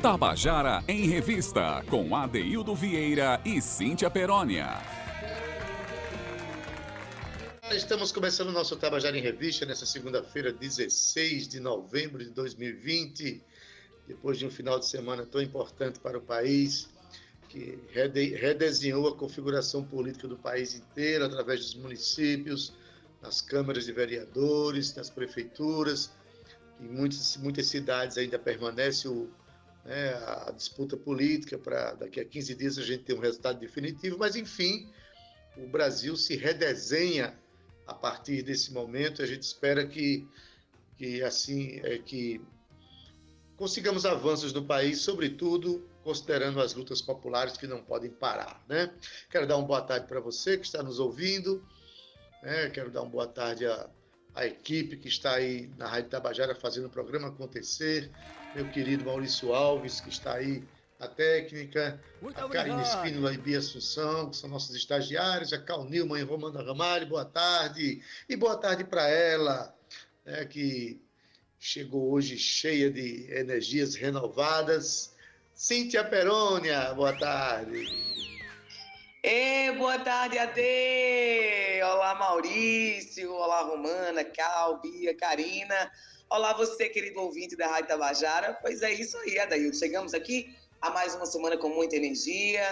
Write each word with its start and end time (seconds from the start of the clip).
Tabajara 0.00 0.82
em 0.88 1.06
Revista, 1.06 1.84
com 1.90 2.16
Adeildo 2.16 2.74
Vieira 2.74 3.40
e 3.44 3.60
Cíntia 3.60 4.08
Perónia. 4.08 4.68
Estamos 7.72 8.10
começando 8.10 8.48
o 8.48 8.52
nosso 8.52 8.74
Tabajara 8.76 9.18
em 9.18 9.20
Revista 9.20 9.66
nessa 9.66 9.84
segunda-feira, 9.84 10.50
16 10.50 11.48
de 11.48 11.60
novembro 11.60 12.24
de 12.24 12.30
2020, 12.30 13.42
depois 14.06 14.38
de 14.38 14.46
um 14.46 14.50
final 14.50 14.78
de 14.78 14.86
semana 14.86 15.26
tão 15.26 15.42
importante 15.42 16.00
para 16.00 16.16
o 16.16 16.22
país, 16.22 16.88
que 17.48 17.78
redesenhou 17.92 19.08
a 19.08 19.14
configuração 19.14 19.84
política 19.84 20.26
do 20.26 20.36
país 20.36 20.74
inteiro 20.74 21.24
através 21.24 21.60
dos 21.60 21.74
municípios, 21.74 22.72
nas 23.20 23.42
câmaras 23.42 23.84
de 23.84 23.92
vereadores, 23.92 24.94
nas 24.94 25.10
prefeituras. 25.10 26.10
Em 26.80 26.88
muitas, 26.88 27.36
muitas 27.36 27.66
cidades 27.66 28.16
ainda 28.16 28.38
permanece 28.38 29.08
o, 29.08 29.30
né, 29.84 30.14
a 30.14 30.52
disputa 30.52 30.96
política 30.96 31.58
para 31.58 31.94
daqui 31.94 32.20
a 32.20 32.24
15 32.24 32.54
dias 32.54 32.78
a 32.78 32.82
gente 32.82 33.04
ter 33.04 33.14
um 33.14 33.20
resultado 33.20 33.58
definitivo, 33.58 34.18
mas 34.18 34.36
enfim, 34.36 34.88
o 35.56 35.66
Brasil 35.66 36.16
se 36.16 36.36
redesenha 36.36 37.36
a 37.86 37.94
partir 37.94 38.42
desse 38.42 38.72
momento. 38.72 39.22
A 39.22 39.26
gente 39.26 39.42
espera 39.42 39.86
que, 39.86 40.28
que 40.96 41.22
assim 41.22 41.80
é 41.82 41.98
que 41.98 42.40
consigamos 43.56 44.06
avanços 44.06 44.52
no 44.52 44.64
país, 44.64 45.00
sobretudo 45.00 45.84
considerando 46.04 46.60
as 46.60 46.74
lutas 46.74 47.02
populares 47.02 47.56
que 47.56 47.66
não 47.66 47.82
podem 47.82 48.10
parar, 48.10 48.64
né? 48.68 48.94
Quero 49.30 49.46
dar 49.46 49.56
uma 49.56 49.66
boa 49.66 49.82
tarde 49.82 50.06
para 50.06 50.20
você 50.20 50.56
que 50.56 50.64
está 50.64 50.82
nos 50.82 51.00
ouvindo, 51.00 51.62
né? 52.42 52.70
Quero 52.70 52.90
dar 52.90 53.02
uma 53.02 53.10
boa 53.10 53.26
tarde 53.26 53.66
a 53.66 53.90
a 54.34 54.46
equipe 54.46 54.96
que 54.96 55.08
está 55.08 55.34
aí 55.34 55.70
na 55.76 55.86
Rádio 55.86 56.10
Tabajara 56.10 56.54
fazendo 56.54 56.86
o 56.86 56.90
programa 56.90 57.28
acontecer, 57.28 58.10
meu 58.54 58.68
querido 58.70 59.04
Maurício 59.04 59.52
Alves, 59.52 60.00
que 60.00 60.08
está 60.08 60.34
aí 60.34 60.62
na 60.98 61.06
técnica, 61.06 62.00
Muito 62.20 62.38
a 62.40 62.48
Karine 62.48 62.82
Espínola 62.82 63.32
e 63.32 63.38
Bia 63.38 63.58
Assunção, 63.58 64.30
que 64.30 64.36
são 64.36 64.50
nossos 64.50 64.74
estagiários, 64.74 65.52
a 65.52 65.58
Cal 65.58 65.84
Nilman 65.84 66.20
e 66.20 66.24
Romana 66.24 66.62
Ramalho, 66.62 67.06
boa 67.06 67.24
tarde. 67.24 68.02
E 68.28 68.36
boa 68.36 68.56
tarde 68.56 68.84
para 68.84 69.08
ela, 69.08 69.74
né, 70.24 70.44
que 70.44 71.00
chegou 71.58 72.10
hoje 72.10 72.36
cheia 72.36 72.90
de 72.90 73.32
energias 73.32 73.94
renovadas. 73.94 75.14
Cíntia 75.54 76.04
Perônia, 76.04 76.92
boa 76.94 77.16
tarde. 77.16 78.17
E 79.22 79.72
boa 79.72 79.98
tarde, 79.98 80.38
Ade! 80.38 81.82
Olá, 81.82 82.14
Maurício! 82.14 83.32
Olá, 83.32 83.62
Romana, 83.62 84.22
Cal, 84.22 84.80
Bia, 84.80 85.12
Karina. 85.12 85.90
Olá, 86.30 86.52
você, 86.52 86.88
querido 86.88 87.20
ouvinte 87.20 87.56
da 87.56 87.66
Rádio 87.66 87.88
Tabajara. 87.88 88.56
Pois 88.62 88.80
é 88.80 88.92
isso 88.92 89.18
aí, 89.18 89.36
Adaildo. 89.40 89.76
Chegamos 89.76 90.14
aqui 90.14 90.54
a 90.80 90.90
mais 90.90 91.16
uma 91.16 91.26
semana 91.26 91.56
com 91.56 91.68
muita 91.68 91.96
energia, 91.96 92.62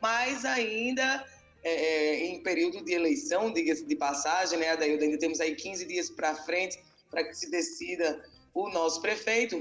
mas 0.00 0.44
ainda 0.44 1.26
é, 1.64 1.70
é 1.70 2.26
em 2.26 2.40
período 2.40 2.84
de 2.84 2.92
eleição, 2.92 3.52
diga-se 3.52 3.84
de 3.84 3.96
passagem, 3.96 4.60
né, 4.60 4.70
Adaildo? 4.70 5.02
Ainda 5.02 5.18
temos 5.18 5.40
aí 5.40 5.56
15 5.56 5.86
dias 5.86 6.08
para 6.08 6.36
frente 6.36 6.78
para 7.10 7.24
que 7.24 7.34
se 7.34 7.50
decida 7.50 8.24
o 8.54 8.68
nosso 8.68 9.02
prefeito. 9.02 9.60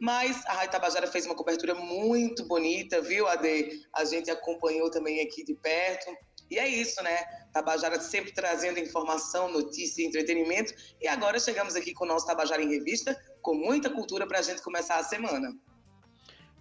Mas 0.00 0.44
a 0.46 0.54
Rádio 0.54 0.72
Tabajara 0.72 1.06
fez 1.06 1.26
uma 1.26 1.34
cobertura 1.34 1.74
muito 1.74 2.42
bonita, 2.46 3.02
viu, 3.02 3.28
Ade? 3.28 3.86
A 3.94 4.02
gente 4.06 4.30
acompanhou 4.30 4.90
também 4.90 5.20
aqui 5.20 5.44
de 5.44 5.54
perto. 5.54 6.10
E 6.50 6.58
é 6.58 6.66
isso, 6.66 7.02
né? 7.02 7.18
Tabajara 7.52 8.00
sempre 8.00 8.32
trazendo 8.32 8.78
informação, 8.78 9.52
notícia 9.52 10.02
e 10.02 10.06
entretenimento. 10.06 10.72
E 11.02 11.06
agora 11.06 11.38
chegamos 11.38 11.76
aqui 11.76 11.92
com 11.92 12.04
o 12.04 12.08
nosso 12.08 12.26
Tabajara 12.26 12.62
em 12.62 12.70
Revista, 12.70 13.14
com 13.42 13.54
muita 13.54 13.90
cultura 13.90 14.26
para 14.26 14.38
a 14.38 14.42
gente 14.42 14.62
começar 14.62 14.96
a 14.96 15.04
semana. 15.04 15.54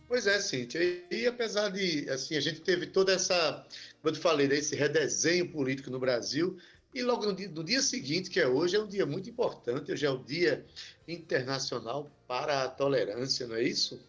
Pois 0.05 0.27
é, 0.27 0.41
Cíntia. 0.41 0.81
E, 1.09 1.25
apesar 1.25 1.69
de, 1.69 2.09
assim, 2.09 2.35
a 2.35 2.41
gente 2.41 2.59
teve 2.59 2.87
toda 2.87 3.13
essa, 3.13 3.65
como 4.01 4.13
eu 4.13 4.19
falei, 4.19 4.49
né, 4.49 4.55
esse 4.55 4.75
redesenho 4.75 5.49
político 5.49 5.89
no 5.89 5.99
Brasil, 5.99 6.57
e 6.93 7.01
logo 7.03 7.25
no 7.25 7.33
dia, 7.33 7.47
no 7.47 7.63
dia, 7.63 7.81
seguinte, 7.81 8.29
que 8.29 8.39
é 8.39 8.47
hoje, 8.47 8.75
é 8.75 8.79
um 8.79 8.87
dia 8.87 9.05
muito 9.05 9.29
importante. 9.29 9.91
Hoje 9.91 10.05
é 10.05 10.09
o 10.09 10.17
Dia 10.17 10.65
Internacional 11.07 12.11
para 12.29 12.61
a 12.65 12.69
Tolerância, 12.69 13.47
não 13.47 13.55
é 13.55 13.63
isso? 13.63 13.99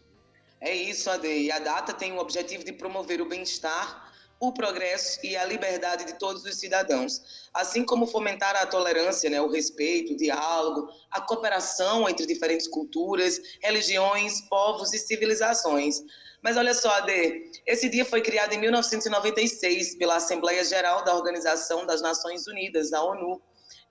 É 0.61 0.75
isso, 0.75 1.09
Ade. 1.09 1.27
E 1.27 1.51
a 1.51 1.57
data 1.57 1.91
tem 1.91 2.11
o 2.11 2.19
objetivo 2.19 2.63
de 2.63 2.71
promover 2.71 3.19
o 3.19 3.27
bem-estar, 3.27 4.13
o 4.39 4.53
progresso 4.53 5.19
e 5.23 5.35
a 5.35 5.43
liberdade 5.43 6.05
de 6.05 6.13
todos 6.19 6.45
os 6.45 6.55
cidadãos, 6.55 7.49
assim 7.51 7.83
como 7.83 8.05
fomentar 8.05 8.55
a 8.55 8.67
tolerância, 8.67 9.27
né, 9.27 9.41
o 9.41 9.49
respeito, 9.49 10.13
o 10.13 10.17
diálogo, 10.17 10.87
a 11.09 11.19
cooperação 11.19 12.07
entre 12.07 12.27
diferentes 12.27 12.67
culturas, 12.67 13.41
religiões, 13.59 14.41
povos 14.41 14.93
e 14.93 14.99
civilizações 14.99 16.03
mas 16.41 16.57
olha 16.57 16.73
só, 16.73 16.89
Ade, 16.89 17.51
esse 17.67 17.87
dia 17.87 18.03
foi 18.03 18.21
criado 18.21 18.53
em 18.53 18.59
1996 18.59 19.95
pela 19.95 20.15
Assembleia 20.15 20.63
Geral 20.63 21.03
da 21.03 21.15
Organização 21.15 21.85
das 21.85 22.01
Nações 22.01 22.47
Unidas, 22.47 22.91
a 22.93 23.03
ONU, 23.03 23.39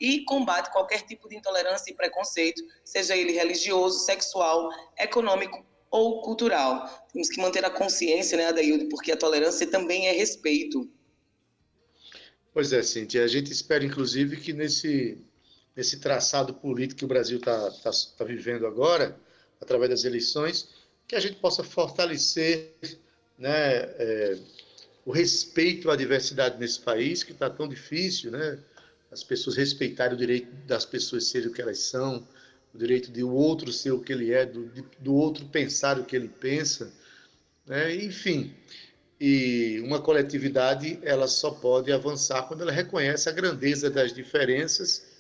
e 0.00 0.24
combate 0.24 0.72
qualquer 0.72 1.02
tipo 1.02 1.28
de 1.28 1.36
intolerância 1.36 1.90
e 1.90 1.94
preconceito, 1.94 2.62
seja 2.84 3.14
ele 3.14 3.32
religioso, 3.32 3.98
sexual, 4.00 4.70
econômico 4.98 5.64
ou 5.90 6.22
cultural. 6.22 7.06
Temos 7.12 7.28
que 7.28 7.40
manter 7.40 7.64
a 7.64 7.70
consciência, 7.70 8.38
né, 8.38 8.46
Adaildo, 8.46 8.88
porque 8.88 9.12
a 9.12 9.16
tolerância 9.16 9.66
também 9.66 10.06
é 10.06 10.12
respeito. 10.12 10.88
Pois 12.52 12.72
é, 12.72 12.82
Cintia. 12.82 13.24
A 13.24 13.28
gente 13.28 13.52
espera, 13.52 13.84
inclusive, 13.84 14.38
que 14.38 14.52
nesse, 14.52 15.18
nesse 15.76 16.00
traçado 16.00 16.54
político 16.54 17.00
que 17.00 17.04
o 17.04 17.08
Brasil 17.08 17.38
está 17.38 17.70
tá, 17.70 17.90
tá 18.16 18.24
vivendo 18.24 18.66
agora, 18.66 19.20
através 19.60 19.90
das 19.90 20.04
eleições, 20.04 20.68
que 21.06 21.14
a 21.14 21.20
gente 21.20 21.36
possa 21.36 21.62
fortalecer 21.62 22.72
né, 23.36 23.50
é, 23.50 24.38
o 25.04 25.12
respeito 25.12 25.90
à 25.90 25.96
diversidade 25.96 26.58
nesse 26.58 26.80
país, 26.80 27.22
que 27.22 27.32
está 27.32 27.50
tão 27.50 27.68
difícil, 27.68 28.30
né? 28.30 28.58
As 29.10 29.24
pessoas 29.24 29.56
respeitarem 29.56 30.14
o 30.14 30.18
direito 30.18 30.48
das 30.66 30.84
pessoas 30.84 31.26
serem 31.26 31.48
o 31.48 31.52
que 31.52 31.60
elas 31.60 31.80
são, 31.80 32.26
o 32.72 32.78
direito 32.78 33.10
de 33.10 33.22
o 33.22 33.32
outro 33.32 33.72
ser 33.72 33.90
o 33.90 34.00
que 34.00 34.12
ele 34.12 34.32
é, 34.32 34.46
do, 34.46 34.70
do 35.00 35.14
outro 35.14 35.44
pensar 35.46 35.98
o 35.98 36.04
que 36.04 36.14
ele 36.14 36.28
pensa, 36.28 36.92
né? 37.66 37.94
enfim. 37.94 38.54
E 39.20 39.82
uma 39.84 40.00
coletividade, 40.00 40.98
ela 41.02 41.28
só 41.28 41.50
pode 41.50 41.92
avançar 41.92 42.44
quando 42.44 42.62
ela 42.62 42.72
reconhece 42.72 43.28
a 43.28 43.32
grandeza 43.32 43.90
das 43.90 44.14
diferenças 44.14 45.10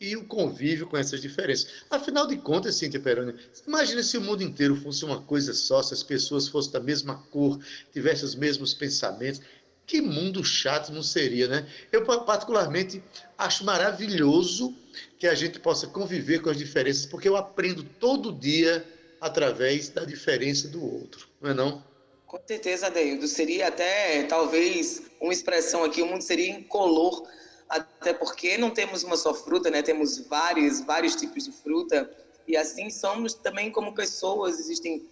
e 0.00 0.16
o 0.16 0.24
convívio 0.24 0.86
com 0.86 0.96
essas 0.96 1.20
diferenças. 1.20 1.82
Afinal 1.90 2.26
de 2.26 2.36
contas, 2.36 2.76
Cíntia 2.76 2.98
Peroni, 2.98 3.34
imagina 3.66 4.02
se 4.02 4.16
o 4.16 4.20
mundo 4.20 4.42
inteiro 4.42 4.74
fosse 4.76 5.04
uma 5.04 5.20
coisa 5.20 5.52
só, 5.52 5.82
se 5.82 5.92
as 5.92 6.02
pessoas 6.02 6.48
fossem 6.48 6.72
da 6.72 6.80
mesma 6.80 7.16
cor, 7.30 7.60
tivessem 7.92 8.24
os 8.24 8.34
mesmos 8.34 8.72
pensamentos. 8.72 9.42
Que 9.90 10.00
mundo 10.00 10.44
chato 10.44 10.92
não 10.92 11.02
seria, 11.02 11.48
né? 11.48 11.68
Eu, 11.90 12.04
particularmente, 12.04 13.02
acho 13.36 13.64
maravilhoso 13.64 14.72
que 15.18 15.26
a 15.26 15.34
gente 15.34 15.58
possa 15.58 15.88
conviver 15.88 16.40
com 16.40 16.48
as 16.48 16.56
diferenças, 16.56 17.06
porque 17.06 17.28
eu 17.28 17.36
aprendo 17.36 17.82
todo 17.98 18.32
dia 18.32 18.86
através 19.20 19.88
da 19.88 20.04
diferença 20.04 20.68
do 20.68 20.80
outro, 20.80 21.26
não 21.40 21.50
é 21.50 21.54
não? 21.54 21.84
Com 22.24 22.38
certeza, 22.46 22.86
Adeildo. 22.86 23.26
Seria 23.26 23.66
até, 23.66 24.22
talvez, 24.28 25.02
uma 25.20 25.32
expressão 25.32 25.82
aqui, 25.82 26.00
o 26.02 26.06
mundo 26.06 26.22
seria 26.22 26.48
incolor 26.48 27.26
até 27.68 28.12
porque 28.12 28.56
não 28.56 28.70
temos 28.70 29.02
uma 29.02 29.16
só 29.16 29.34
fruta, 29.34 29.70
né? 29.70 29.82
Temos 29.82 30.18
vários, 30.18 30.82
vários 30.82 31.16
tipos 31.16 31.46
de 31.46 31.50
fruta 31.50 32.08
e 32.46 32.56
assim 32.56 32.90
somos 32.90 33.34
também 33.34 33.72
como 33.72 33.92
pessoas. 33.92 34.60
Existem 34.60 35.04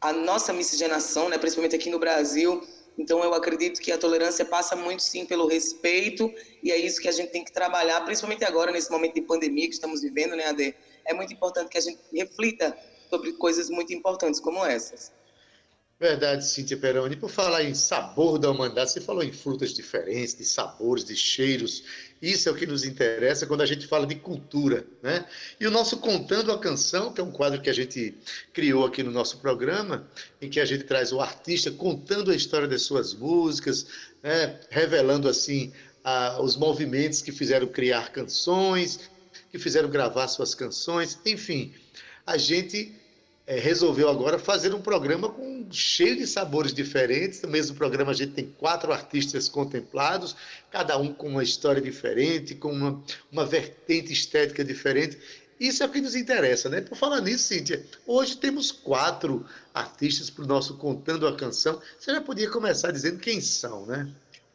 a 0.00 0.12
nossa 0.12 0.52
miscigenação, 0.52 1.28
né? 1.28 1.38
Principalmente 1.38 1.76
aqui 1.76 1.88
no 1.88 2.00
Brasil. 2.00 2.66
Então 2.96 3.22
eu 3.22 3.34
acredito 3.34 3.80
que 3.80 3.90
a 3.90 3.98
tolerância 3.98 4.44
passa 4.44 4.76
muito 4.76 5.02
sim 5.02 5.26
pelo 5.26 5.46
respeito 5.46 6.32
e 6.62 6.70
é 6.70 6.78
isso 6.78 7.00
que 7.00 7.08
a 7.08 7.12
gente 7.12 7.30
tem 7.30 7.44
que 7.44 7.52
trabalhar, 7.52 8.00
principalmente 8.02 8.44
agora 8.44 8.70
nesse 8.70 8.90
momento 8.90 9.14
de 9.14 9.22
pandemia 9.22 9.66
que 9.66 9.74
estamos 9.74 10.02
vivendo, 10.02 10.36
né, 10.36 10.46
Ade? 10.46 10.74
É 11.04 11.12
muito 11.12 11.32
importante 11.32 11.68
que 11.68 11.78
a 11.78 11.80
gente 11.80 11.98
reflita 12.12 12.76
sobre 13.10 13.32
coisas 13.32 13.68
muito 13.68 13.92
importantes 13.92 14.40
como 14.40 14.64
essas. 14.64 15.12
Verdade, 15.98 16.44
Cíntia 16.44 16.76
Peroni. 16.76 17.16
Por 17.16 17.30
falar 17.30 17.62
em 17.62 17.74
sabor 17.74 18.38
da 18.38 18.50
humanidade, 18.50 18.92
você 18.92 19.00
falou 19.00 19.22
em 19.22 19.32
frutas 19.32 19.72
diferentes, 19.72 20.34
de 20.34 20.44
sabores, 20.44 21.04
de 21.04 21.16
cheiros. 21.16 21.84
Isso 22.24 22.48
é 22.48 22.52
o 22.52 22.54
que 22.54 22.64
nos 22.64 22.84
interessa 22.84 23.46
quando 23.46 23.60
a 23.60 23.66
gente 23.66 23.86
fala 23.86 24.06
de 24.06 24.14
cultura, 24.14 24.86
né? 25.02 25.26
E 25.60 25.66
o 25.66 25.70
nosso 25.70 25.98
Contando 25.98 26.50
a 26.50 26.58
Canção, 26.58 27.12
que 27.12 27.20
é 27.20 27.24
um 27.24 27.30
quadro 27.30 27.60
que 27.60 27.68
a 27.68 27.72
gente 27.74 28.14
criou 28.50 28.86
aqui 28.86 29.02
no 29.02 29.10
nosso 29.10 29.36
programa, 29.40 30.08
em 30.40 30.48
que 30.48 30.58
a 30.58 30.64
gente 30.64 30.84
traz 30.84 31.12
o 31.12 31.20
artista 31.20 31.70
contando 31.70 32.30
a 32.30 32.34
história 32.34 32.66
das 32.66 32.80
suas 32.80 33.12
músicas, 33.12 33.86
né? 34.22 34.58
revelando 34.70 35.28
assim 35.28 35.70
a, 36.02 36.40
os 36.40 36.56
movimentos 36.56 37.20
que 37.20 37.30
fizeram 37.30 37.66
criar 37.66 38.10
canções, 38.10 39.00
que 39.50 39.58
fizeram 39.58 39.90
gravar 39.90 40.26
suas 40.28 40.54
canções, 40.54 41.18
enfim. 41.26 41.74
A 42.26 42.38
gente 42.38 42.90
é, 43.46 43.58
resolveu 43.58 44.08
agora 44.08 44.38
fazer 44.38 44.74
um 44.74 44.80
programa 44.80 45.28
com 45.28 45.66
cheio 45.70 46.16
de 46.16 46.26
sabores 46.26 46.72
diferentes. 46.72 47.42
No 47.42 47.48
mesmo 47.48 47.76
programa 47.76 48.12
a 48.12 48.14
gente 48.14 48.32
tem 48.32 48.46
quatro 48.58 48.92
artistas 48.92 49.48
contemplados, 49.48 50.34
cada 50.70 50.96
um 50.96 51.12
com 51.12 51.28
uma 51.28 51.42
história 51.42 51.80
diferente, 51.80 52.54
com 52.54 52.72
uma, 52.72 53.02
uma 53.30 53.44
vertente 53.44 54.12
estética 54.12 54.64
diferente. 54.64 55.18
Isso 55.58 55.82
é 55.82 55.86
o 55.86 55.90
que 55.90 56.00
nos 56.00 56.16
interessa, 56.16 56.68
né? 56.68 56.80
Por 56.80 56.96
falar 56.96 57.20
nisso, 57.20 57.44
Cíntia, 57.44 57.84
hoje 58.06 58.36
temos 58.36 58.72
quatro 58.72 59.46
artistas 59.72 60.28
para 60.28 60.44
o 60.44 60.48
nosso 60.48 60.76
Contando 60.76 61.26
a 61.28 61.36
Canção. 61.36 61.80
Você 61.98 62.12
já 62.12 62.20
podia 62.20 62.50
começar 62.50 62.90
dizendo 62.90 63.18
quem 63.20 63.40
são, 63.40 63.86
né? 63.86 64.08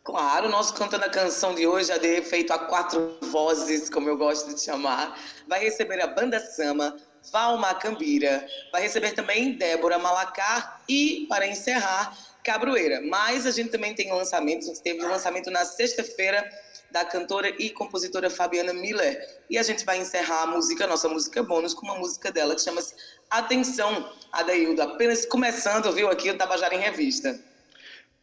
Claro, 0.03 0.47
o 0.47 0.51
nosso 0.51 0.73
Cantando 0.73 1.05
a 1.05 1.09
Canção 1.09 1.53
de 1.55 1.67
hoje, 1.67 1.97
de 1.99 2.21
feito 2.23 2.51
a 2.51 2.59
quatro 2.59 3.17
vozes, 3.31 3.89
como 3.89 4.09
eu 4.09 4.17
gosto 4.17 4.53
de 4.53 4.59
chamar, 4.59 5.17
vai 5.47 5.59
receber 5.59 6.01
a 6.01 6.07
Banda 6.07 6.39
Sama, 6.39 6.97
Valma 7.31 7.73
Cambira, 7.75 8.45
vai 8.71 8.81
receber 8.81 9.11
também 9.11 9.53
Débora 9.53 9.99
Malacar 9.99 10.81
e, 10.87 11.25
para 11.29 11.47
encerrar, 11.47 12.17
Cabroeira. 12.43 13.01
Mas 13.01 13.45
a 13.45 13.51
gente 13.51 13.69
também 13.69 13.93
tem 13.93 14.11
lançamentos, 14.11 14.67
a 14.67 14.73
gente 14.73 14.83
teve 14.83 15.05
um 15.05 15.09
lançamento 15.09 15.51
na 15.51 15.65
sexta-feira 15.65 16.47
da 16.91 17.05
cantora 17.05 17.49
e 17.61 17.69
compositora 17.69 18.29
Fabiana 18.29 18.73
Miller. 18.73 19.41
E 19.49 19.57
a 19.57 19.63
gente 19.63 19.85
vai 19.85 19.99
encerrar 19.99 20.43
a 20.43 20.47
música, 20.47 20.85
a 20.85 20.87
nossa 20.87 21.07
música 21.07 21.43
bônus, 21.43 21.73
com 21.73 21.85
uma 21.85 21.97
música 21.97 22.31
dela 22.31 22.55
que 22.55 22.61
chama-se 22.61 22.95
Atenção, 23.29 24.11
Adaildo. 24.31 24.81
Apenas 24.81 25.25
começando, 25.25 25.91
viu, 25.91 26.09
aqui 26.09 26.31
o 26.31 26.37
Tabajara 26.37 26.73
em 26.73 26.79
Revista. 26.79 27.39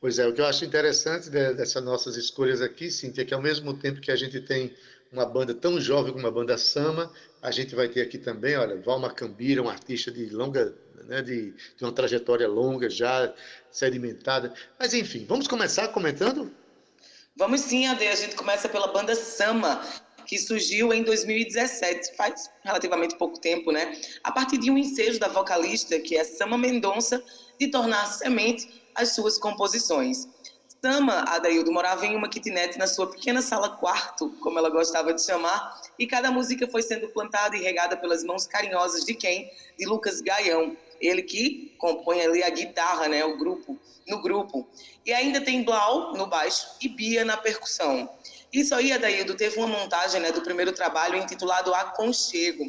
Pois 0.00 0.18
é, 0.18 0.26
o 0.26 0.32
que 0.32 0.40
eu 0.40 0.46
acho 0.46 0.64
interessante 0.64 1.30
dessas 1.30 1.82
nossas 1.82 2.16
escolhas 2.16 2.60
aqui, 2.60 2.90
Cintia, 2.90 3.22
é 3.22 3.26
que 3.26 3.34
ao 3.34 3.40
mesmo 3.40 3.74
tempo 3.74 4.00
que 4.00 4.10
a 4.10 4.16
gente 4.16 4.40
tem 4.40 4.74
uma 5.16 5.24
banda 5.24 5.54
tão 5.54 5.80
jovem 5.80 6.12
como 6.12 6.26
a 6.26 6.30
banda 6.30 6.58
Sama, 6.58 7.10
a 7.40 7.50
gente 7.50 7.74
vai 7.74 7.88
ter 7.88 8.02
aqui 8.02 8.18
também, 8.18 8.56
olha, 8.56 8.78
Valma 8.80 9.10
Cambira, 9.10 9.62
um 9.62 9.68
artista 9.68 10.10
de 10.12 10.28
longa, 10.28 10.74
né, 11.04 11.22
de, 11.22 11.52
de 11.52 11.84
uma 11.84 11.92
trajetória 11.92 12.46
longa, 12.46 12.90
já 12.90 13.32
sedimentada. 13.70 14.52
Mas 14.78 14.92
enfim, 14.92 15.24
vamos 15.26 15.48
começar 15.48 15.88
comentando? 15.88 16.52
Vamos 17.34 17.62
sim, 17.62 17.86
Ade. 17.86 18.06
A 18.06 18.14
gente 18.14 18.36
começa 18.36 18.68
pela 18.68 18.88
banda 18.88 19.14
Sama, 19.14 19.82
que 20.26 20.38
surgiu 20.38 20.92
em 20.92 21.02
2017, 21.02 22.14
faz 22.14 22.50
relativamente 22.62 23.16
pouco 23.16 23.40
tempo, 23.40 23.72
né? 23.72 23.98
A 24.22 24.32
partir 24.32 24.58
de 24.58 24.70
um 24.70 24.76
ensejo 24.76 25.18
da 25.18 25.28
vocalista, 25.28 25.98
que 25.98 26.16
é 26.16 26.24
Sama 26.24 26.58
Mendonça, 26.58 27.22
de 27.58 27.68
tornar 27.68 28.04
semente 28.06 28.84
as 28.94 29.14
suas 29.14 29.38
composições. 29.38 30.28
Sama 30.86 31.24
Adaildo 31.26 31.72
morava 31.72 32.06
em 32.06 32.14
uma 32.14 32.28
kitnet 32.28 32.78
na 32.78 32.86
sua 32.86 33.10
pequena 33.10 33.42
sala 33.42 33.70
quarto, 33.70 34.30
como 34.40 34.56
ela 34.56 34.70
gostava 34.70 35.12
de 35.12 35.20
chamar, 35.20 35.80
e 35.98 36.06
cada 36.06 36.30
música 36.30 36.64
foi 36.68 36.80
sendo 36.80 37.08
plantada 37.08 37.56
e 37.56 37.60
regada 37.60 37.96
pelas 37.96 38.22
mãos 38.22 38.46
carinhosas 38.46 39.04
de 39.04 39.12
quem? 39.14 39.50
De 39.76 39.84
Lucas 39.84 40.20
Gaião, 40.20 40.76
ele 41.00 41.22
que 41.22 41.74
compõe 41.76 42.20
ali 42.22 42.40
a 42.40 42.50
guitarra, 42.50 43.08
né, 43.08 43.24
o 43.24 43.36
grupo, 43.36 43.76
no 44.06 44.22
grupo. 44.22 44.64
E 45.04 45.12
ainda 45.12 45.40
tem 45.40 45.64
Blau 45.64 46.12
no 46.12 46.28
baixo 46.28 46.64
e 46.80 46.88
Bia 46.88 47.24
na 47.24 47.36
percussão. 47.36 48.08
Isso 48.52 48.72
aí, 48.72 48.92
Adaildo, 48.92 49.34
teve 49.34 49.58
uma 49.58 49.66
montagem 49.66 50.20
né, 50.20 50.30
do 50.30 50.40
primeiro 50.40 50.70
trabalho 50.70 51.18
intitulado 51.18 51.74
Aconchego. 51.74 52.64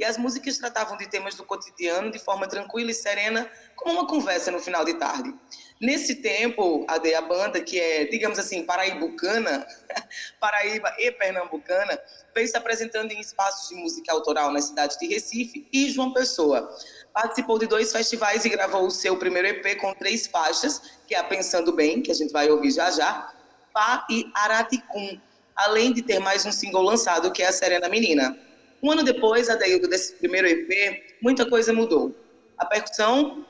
E 0.00 0.04
as 0.04 0.16
músicas 0.16 0.56
tratavam 0.56 0.96
de 0.96 1.06
temas 1.06 1.34
do 1.34 1.44
cotidiano 1.44 2.10
de 2.10 2.18
forma 2.18 2.48
tranquila 2.48 2.90
e 2.90 2.94
serena, 2.94 3.46
como 3.76 3.96
uma 3.96 4.06
conversa 4.06 4.50
no 4.50 4.58
final 4.58 4.82
de 4.82 4.94
tarde. 4.94 5.30
Nesse 5.78 6.14
tempo, 6.14 6.86
a, 6.88 6.94
a 6.94 7.20
banda, 7.20 7.60
que 7.60 7.78
é, 7.78 8.06
digamos 8.06 8.38
assim, 8.38 8.64
paraibucana, 8.64 9.66
Paraíba 10.40 10.90
e 10.98 11.12
pernambucana, 11.12 12.00
veio 12.34 12.48
se 12.48 12.56
apresentando 12.56 13.12
em 13.12 13.20
espaços 13.20 13.68
de 13.68 13.74
música 13.74 14.10
autoral 14.10 14.50
na 14.50 14.62
cidade 14.62 14.98
de 14.98 15.06
Recife 15.06 15.68
e 15.70 15.90
João 15.90 16.14
Pessoa. 16.14 16.74
Participou 17.12 17.58
de 17.58 17.66
dois 17.66 17.92
festivais 17.92 18.46
e 18.46 18.48
gravou 18.48 18.86
o 18.86 18.90
seu 18.90 19.18
primeiro 19.18 19.48
EP 19.48 19.78
com 19.78 19.92
três 19.92 20.26
faixas, 20.26 20.80
que 21.06 21.14
é 21.14 21.18
a 21.18 21.24
Pensando 21.24 21.74
Bem, 21.74 22.00
que 22.00 22.10
a 22.10 22.14
gente 22.14 22.32
vai 22.32 22.48
ouvir 22.48 22.70
já 22.70 22.90
já, 22.90 23.34
Pá 23.74 24.06
e 24.08 24.24
Araticum, 24.34 25.20
além 25.54 25.92
de 25.92 26.00
ter 26.00 26.20
mais 26.20 26.46
um 26.46 26.52
single 26.52 26.82
lançado, 26.82 27.30
que 27.30 27.42
é 27.42 27.48
a 27.48 27.52
Serena 27.52 27.86
Menina. 27.86 28.48
Um 28.82 28.90
ano 28.90 29.02
depois, 29.02 29.48
a 29.48 29.56
desse 29.56 30.14
primeiro 30.14 30.46
EP, 30.46 31.18
muita 31.22 31.48
coisa 31.48 31.72
mudou. 31.72 32.14
A 32.56 32.64
percussão 32.64 33.44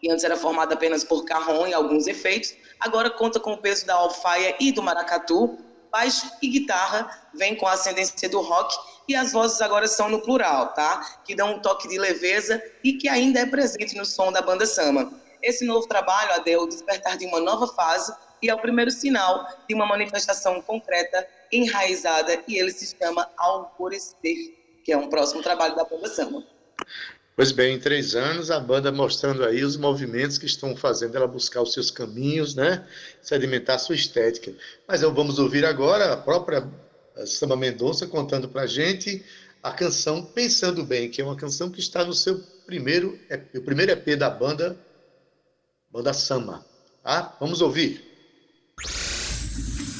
que 0.00 0.10
antes 0.10 0.24
era 0.24 0.36
formada 0.36 0.74
apenas 0.74 1.04
por 1.04 1.24
carrom 1.24 1.66
e 1.66 1.74
alguns 1.74 2.06
efeitos, 2.06 2.54
agora 2.78 3.10
conta 3.10 3.40
com 3.40 3.52
o 3.52 3.58
peso 3.58 3.86
da 3.86 3.94
alfaia 3.94 4.54
e 4.60 4.70
do 4.72 4.82
maracatu, 4.82 5.58
baixo 5.90 6.30
e 6.40 6.48
guitarra 6.48 7.28
vem 7.34 7.56
com 7.56 7.66
a 7.66 7.72
ascendência 7.72 8.28
do 8.28 8.40
rock 8.40 8.76
e 9.08 9.16
as 9.16 9.32
vozes 9.32 9.60
agora 9.60 9.88
são 9.88 10.08
no 10.08 10.20
plural, 10.20 10.68
tá? 10.74 11.18
Que 11.24 11.34
dão 11.34 11.54
um 11.54 11.60
toque 11.60 11.88
de 11.88 11.98
leveza 11.98 12.62
e 12.84 12.92
que 12.92 13.08
ainda 13.08 13.40
é 13.40 13.46
presente 13.46 13.96
no 13.96 14.04
som 14.04 14.30
da 14.30 14.42
banda 14.42 14.66
Sama. 14.66 15.12
Esse 15.42 15.64
novo 15.64 15.86
trabalho, 15.86 16.32
Adel, 16.32 16.62
o 16.62 16.68
despertar 16.68 17.16
de 17.16 17.26
uma 17.26 17.40
nova 17.40 17.66
fase 17.68 18.12
e 18.42 18.50
é 18.50 18.54
o 18.54 18.58
primeiro 18.58 18.90
sinal 18.90 19.48
de 19.66 19.74
uma 19.74 19.86
manifestação 19.86 20.60
concreta, 20.60 21.26
enraizada 21.50 22.42
e 22.46 22.58
ele 22.58 22.70
se 22.70 22.94
chama 22.96 23.28
Alvorecer, 23.36 24.57
que 24.88 24.92
é 24.92 24.96
um 24.96 25.10
próximo 25.10 25.42
trabalho 25.42 25.76
da 25.76 25.84
banda 25.84 26.08
Sama. 26.08 26.42
Pois 27.36 27.52
bem, 27.52 27.74
em 27.74 27.78
três 27.78 28.14
anos, 28.14 28.50
a 28.50 28.58
banda 28.58 28.90
mostrando 28.90 29.44
aí 29.44 29.62
os 29.62 29.76
movimentos 29.76 30.38
que 30.38 30.46
estão 30.46 30.74
fazendo 30.74 31.14
ela 31.14 31.28
buscar 31.28 31.60
os 31.60 31.74
seus 31.74 31.90
caminhos, 31.90 32.54
né? 32.54 32.88
Sedimentar 33.20 33.76
a 33.76 33.78
sua 33.78 33.94
estética. 33.94 34.50
Mas 34.88 35.02
eu 35.02 35.12
vamos 35.12 35.38
ouvir 35.38 35.66
agora 35.66 36.14
a 36.14 36.16
própria 36.16 36.66
Samba 37.26 37.54
Mendonça 37.54 38.06
contando 38.06 38.48
pra 38.48 38.66
gente 38.66 39.22
a 39.62 39.72
canção 39.72 40.24
Pensando 40.24 40.82
Bem, 40.82 41.10
que 41.10 41.20
é 41.20 41.24
uma 41.24 41.36
canção 41.36 41.70
que 41.70 41.80
está 41.80 42.02
no 42.02 42.14
seu 42.14 42.40
primeiro, 42.64 43.18
o 43.54 43.60
primeiro 43.60 43.92
EP 43.92 44.16
da 44.16 44.30
banda, 44.30 44.74
banda 45.92 46.14
Samba. 46.14 46.64
Tá? 47.02 47.36
Vamos 47.38 47.60
ouvir. 47.60 48.02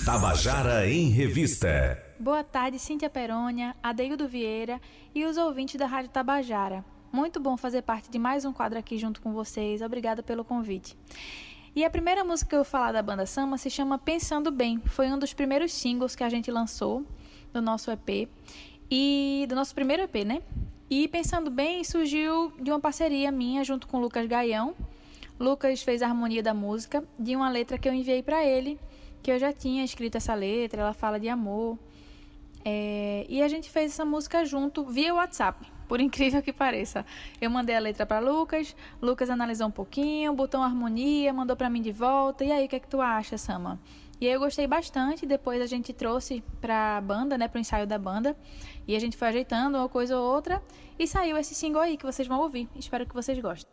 Tabajara 0.06 0.88
em 0.88 1.11
Revista. 1.11 2.07
Boa 2.20 2.43
tarde, 2.43 2.81
Cíntia 2.81 3.09
Perônia, 3.09 3.76
Adeildo 3.81 4.26
Vieira 4.26 4.81
e 5.15 5.25
os 5.25 5.37
ouvintes 5.37 5.76
da 5.76 5.87
Rádio 5.87 6.11
Tabajara. 6.11 6.85
Muito 7.12 7.38
bom 7.38 7.56
fazer 7.56 7.82
parte 7.82 8.11
de 8.11 8.19
mais 8.19 8.44
um 8.44 8.53
quadro 8.53 8.76
aqui 8.76 8.99
junto 8.99 9.20
com 9.20 9.32
vocês. 9.32 9.82
Obrigada 9.82 10.20
pelo 10.20 10.44
convite. 10.44 10.99
E 11.76 11.85
a 11.85 11.91
primeira 11.91 12.25
música 12.25 12.49
que 12.49 12.55
eu 12.56 12.65
vou 12.65 12.65
falar 12.65 12.91
da 12.91 13.00
banda 13.00 13.25
Sama 13.25 13.56
se 13.56 13.70
chama 13.70 14.00
Pensando 14.00 14.50
Bem. 14.50 14.81
Foi 14.85 15.06
um 15.06 15.17
dos 15.17 15.32
primeiros 15.32 15.73
singles 15.73 16.17
que 16.17 16.25
a 16.25 16.29
gente 16.29 16.50
lançou 16.50 17.05
do 17.53 17.62
nosso 17.62 17.88
EP 17.93 18.29
e 18.91 19.47
do 19.49 19.55
nosso 19.55 19.73
primeiro 19.73 20.03
EP, 20.03 20.26
né? 20.26 20.43
E 20.91 21.06
Pensando 21.06 21.53
Bem 21.53 21.85
surgiu 21.85 22.53
de 22.61 22.73
uma 22.73 22.81
parceria 22.81 23.31
minha 23.31 23.62
junto 23.62 23.87
com 23.87 23.99
o 23.99 24.00
Lucas 24.00 24.26
Gaião. 24.26 24.75
Lucas 25.38 25.85
fez 25.85 26.03
a 26.03 26.09
harmonia 26.09 26.43
da 26.43 26.53
música 26.53 27.05
de 27.17 27.37
uma 27.37 27.49
letra 27.49 27.79
que 27.79 27.88
eu 27.88 27.94
enviei 27.94 28.25
para 28.25 28.44
ele, 28.44 28.76
que 29.23 29.31
eu 29.31 29.38
já 29.38 29.53
tinha 29.53 29.85
escrito 29.85 30.17
essa 30.17 30.35
letra. 30.35 30.82
Ela 30.82 30.93
fala 30.93 31.21
de 31.21 31.29
amor. 31.29 31.79
É... 32.64 33.25
e 33.28 33.43
a 33.43 33.49
gente 33.49 33.70
fez 33.70 33.93
essa 33.93 34.05
música 34.05 34.44
junto 34.44 34.84
via 34.84 35.14
WhatsApp 35.14 35.78
por 35.88 36.00
incrível 36.00 36.43
que 36.43 36.52
pareça. 36.52 37.05
Eu 37.40 37.50
mandei 37.50 37.75
a 37.75 37.78
letra 37.78 38.04
para 38.04 38.21
Lucas, 38.21 38.76
Lucas 39.00 39.30
analisou 39.30 39.68
um 39.68 39.71
pouquinho, 39.71 40.35
botou 40.35 40.61
uma 40.61 40.66
harmonia, 40.66 41.33
mandou 41.33 41.56
para 41.56 41.71
mim 41.71 41.80
de 41.80 41.90
volta. 41.90 42.44
E 42.44 42.52
aí, 42.52 42.66
o 42.66 42.68
que 42.68 42.76
é 42.76 42.78
que 42.78 42.87
tu 42.87 43.00
acha, 43.00 43.38
Sama? 43.38 43.80
E 44.21 44.26
aí 44.26 44.33
eu 44.33 44.40
gostei 44.40 44.66
bastante, 44.66 45.25
depois 45.25 45.62
a 45.62 45.66
gente 45.66 45.92
trouxe 45.92 46.42
pra 46.61 47.00
banda, 47.00 47.38
né, 47.38 47.47
pro 47.47 47.61
ensaio 47.61 47.87
da 47.87 47.97
banda, 47.97 48.37
e 48.87 48.97
a 48.97 48.99
gente 48.99 49.16
foi 49.16 49.28
ajeitando 49.28 49.78
uma 49.78 49.88
coisa 49.88 50.18
ou 50.18 50.35
outra, 50.35 50.61
e 50.99 51.06
saiu 51.06 51.37
esse 51.37 51.54
single 51.54 51.80
aí 51.80 51.97
que 51.97 52.04
vocês 52.04 52.26
vão 52.26 52.40
ouvir. 52.40 52.68
Espero 52.75 53.06
que 53.06 53.14
vocês 53.14 53.38
gostem. 53.38 53.73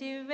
you 0.00 0.24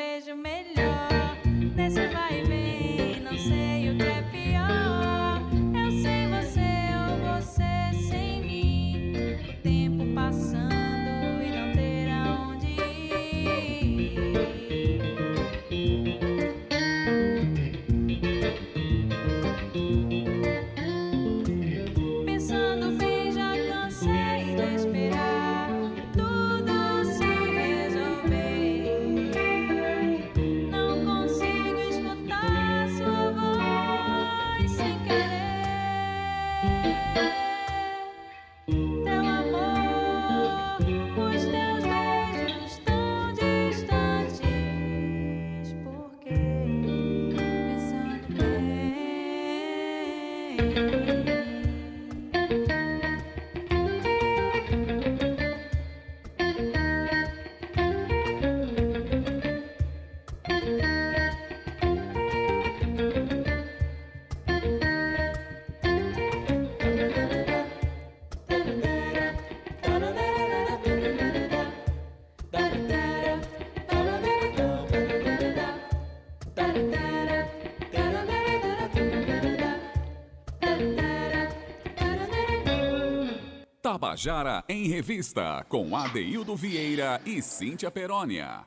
Tabajara 83.91 84.63
em 84.69 84.87
Revista, 84.87 85.67
com 85.69 85.97
Adeildo 85.97 86.55
Vieira 86.55 87.21
e 87.27 87.43
Cíntia 87.43 87.91
Perónia. 87.91 88.65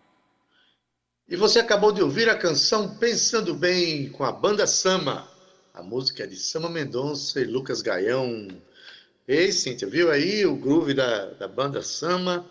E 1.29 1.37
você 1.37 1.59
acabou 1.59 1.93
de 1.93 2.03
ouvir 2.03 2.27
a 2.27 2.37
canção 2.37 2.97
Pensando 2.97 3.53
Bem, 3.53 4.09
com 4.09 4.25
a 4.25 4.33
banda 4.33 4.67
Sama. 4.67 5.25
A 5.73 5.81
música 5.81 6.25
é 6.25 6.27
de 6.27 6.35
Sama 6.35 6.69
Mendonça 6.69 7.39
e 7.39 7.45
Lucas 7.45 7.81
Gaião. 7.81 8.49
Ei, 9.25 9.49
Cíntia, 9.53 9.87
viu 9.87 10.11
aí 10.11 10.45
o 10.45 10.57
groove 10.57 10.93
da, 10.93 11.27
da 11.27 11.47
banda 11.47 11.81
Sama? 11.81 12.45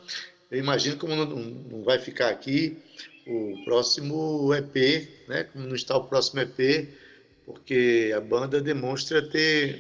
Eu 0.51 0.59
imagino 0.59 0.97
como 0.97 1.15
não, 1.15 1.27
não 1.27 1.85
vai 1.85 1.99
ficar 1.99 2.31
aqui 2.31 2.79
o 3.27 3.63
próximo 3.67 4.51
EP, 4.55 5.29
né? 5.29 5.45
Como 5.45 5.67
não 5.67 5.77
está 5.77 5.95
o 5.95 6.05
próximo 6.05 6.41
EP, 6.41 6.89
porque 7.45 8.15
a 8.17 8.21
banda 8.23 8.63
demonstra 8.63 9.21
ter 9.21 9.79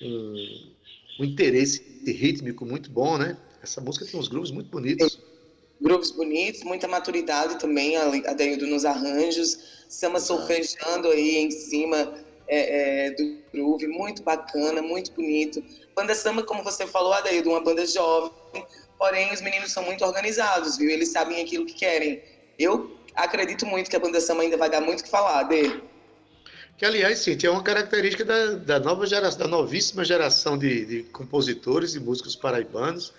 um, 0.00 0.70
um 1.18 1.24
interesse 1.24 1.89
rítmico 2.06 2.64
muito 2.64 2.90
bom, 2.90 3.18
né? 3.18 3.36
Essa 3.62 3.80
música 3.80 4.06
tem 4.06 4.18
uns 4.18 4.28
grooves 4.28 4.50
muito 4.50 4.70
bonitos. 4.70 5.20
Grooves 5.80 6.10
bonitos, 6.10 6.62
muita 6.62 6.86
maturidade 6.86 7.58
também, 7.58 7.96
Adeildo 7.96 8.66
nos 8.66 8.84
arranjos, 8.84 9.58
Sama 9.88 10.20
solfejando 10.20 11.08
aí 11.08 11.38
em 11.38 11.50
cima 11.50 12.14
é, 12.46 13.06
é, 13.06 13.10
do 13.10 13.38
groove, 13.52 13.86
muito 13.86 14.22
bacana, 14.22 14.82
muito 14.82 15.12
bonito. 15.12 15.62
Banda 15.96 16.14
Samba, 16.14 16.42
como 16.42 16.62
você 16.62 16.86
falou, 16.86 17.12
Adeildo, 17.12 17.50
uma 17.50 17.60
banda 17.60 17.84
jovem, 17.86 18.32
porém 18.98 19.32
os 19.32 19.40
meninos 19.40 19.72
são 19.72 19.82
muito 19.84 20.04
organizados, 20.04 20.76
viu? 20.76 20.90
Eles 20.90 21.08
sabem 21.10 21.42
aquilo 21.42 21.66
que 21.66 21.74
querem. 21.74 22.22
Eu 22.58 22.96
acredito 23.14 23.66
muito 23.66 23.90
que 23.90 23.96
a 23.96 24.00
banda 24.00 24.20
Samba 24.20 24.42
ainda 24.42 24.56
vai 24.56 24.70
dar 24.70 24.80
muito 24.80 25.00
o 25.00 25.04
que 25.04 25.10
falar, 25.10 25.40
Ade. 25.40 25.82
Que, 26.80 26.86
aliás, 26.86 27.18
sim, 27.18 27.36
é 27.42 27.50
uma 27.50 27.62
característica 27.62 28.24
da, 28.24 28.54
da 28.54 28.80
nova 28.80 29.04
geração, 29.06 29.40
da 29.40 29.46
novíssima 29.46 30.02
geração 30.02 30.56
de, 30.56 30.86
de 30.86 31.02
compositores 31.02 31.94
e 31.94 32.00
músicos 32.00 32.34
paraibanos. 32.34 33.12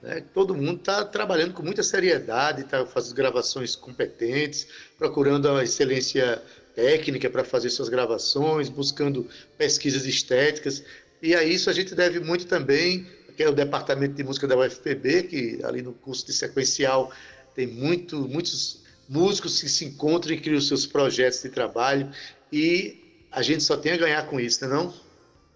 Né? 0.00 0.24
Todo 0.32 0.54
mundo 0.54 0.78
está 0.78 1.04
trabalhando 1.04 1.52
com 1.52 1.62
muita 1.62 1.82
seriedade, 1.82 2.62
está 2.62 2.86
fazendo 2.86 3.14
gravações 3.14 3.76
competentes, 3.76 4.66
procurando 4.96 5.50
a 5.50 5.62
excelência 5.62 6.42
técnica 6.74 7.28
para 7.28 7.44
fazer 7.44 7.68
suas 7.68 7.90
gravações, 7.90 8.70
buscando 8.70 9.28
pesquisas 9.58 10.06
estéticas. 10.06 10.82
E 11.20 11.34
a 11.34 11.44
isso 11.44 11.68
a 11.68 11.74
gente 11.74 11.94
deve 11.94 12.18
muito 12.18 12.46
também, 12.46 13.06
que 13.36 13.42
é 13.42 13.48
o 13.50 13.52
departamento 13.52 14.14
de 14.14 14.24
música 14.24 14.48
da 14.48 14.56
UFPB, 14.56 15.24
que 15.24 15.60
ali 15.64 15.82
no 15.82 15.92
curso 15.92 16.24
de 16.24 16.32
sequencial 16.32 17.12
tem 17.54 17.66
muito, 17.66 18.26
muitos 18.26 18.80
músicos 19.06 19.60
que 19.60 19.68
se 19.68 19.84
encontram 19.84 20.32
e 20.32 20.40
criam 20.40 20.62
seus 20.62 20.86
projetos 20.86 21.42
de 21.42 21.50
trabalho 21.50 22.10
e 22.50 23.01
a 23.32 23.42
gente 23.42 23.64
só 23.64 23.76
tem 23.76 23.92
a 23.92 23.96
ganhar 23.96 24.26
com 24.28 24.38
isso, 24.38 24.66
não 24.66 24.70
é 24.70 24.84
não? 24.84 24.94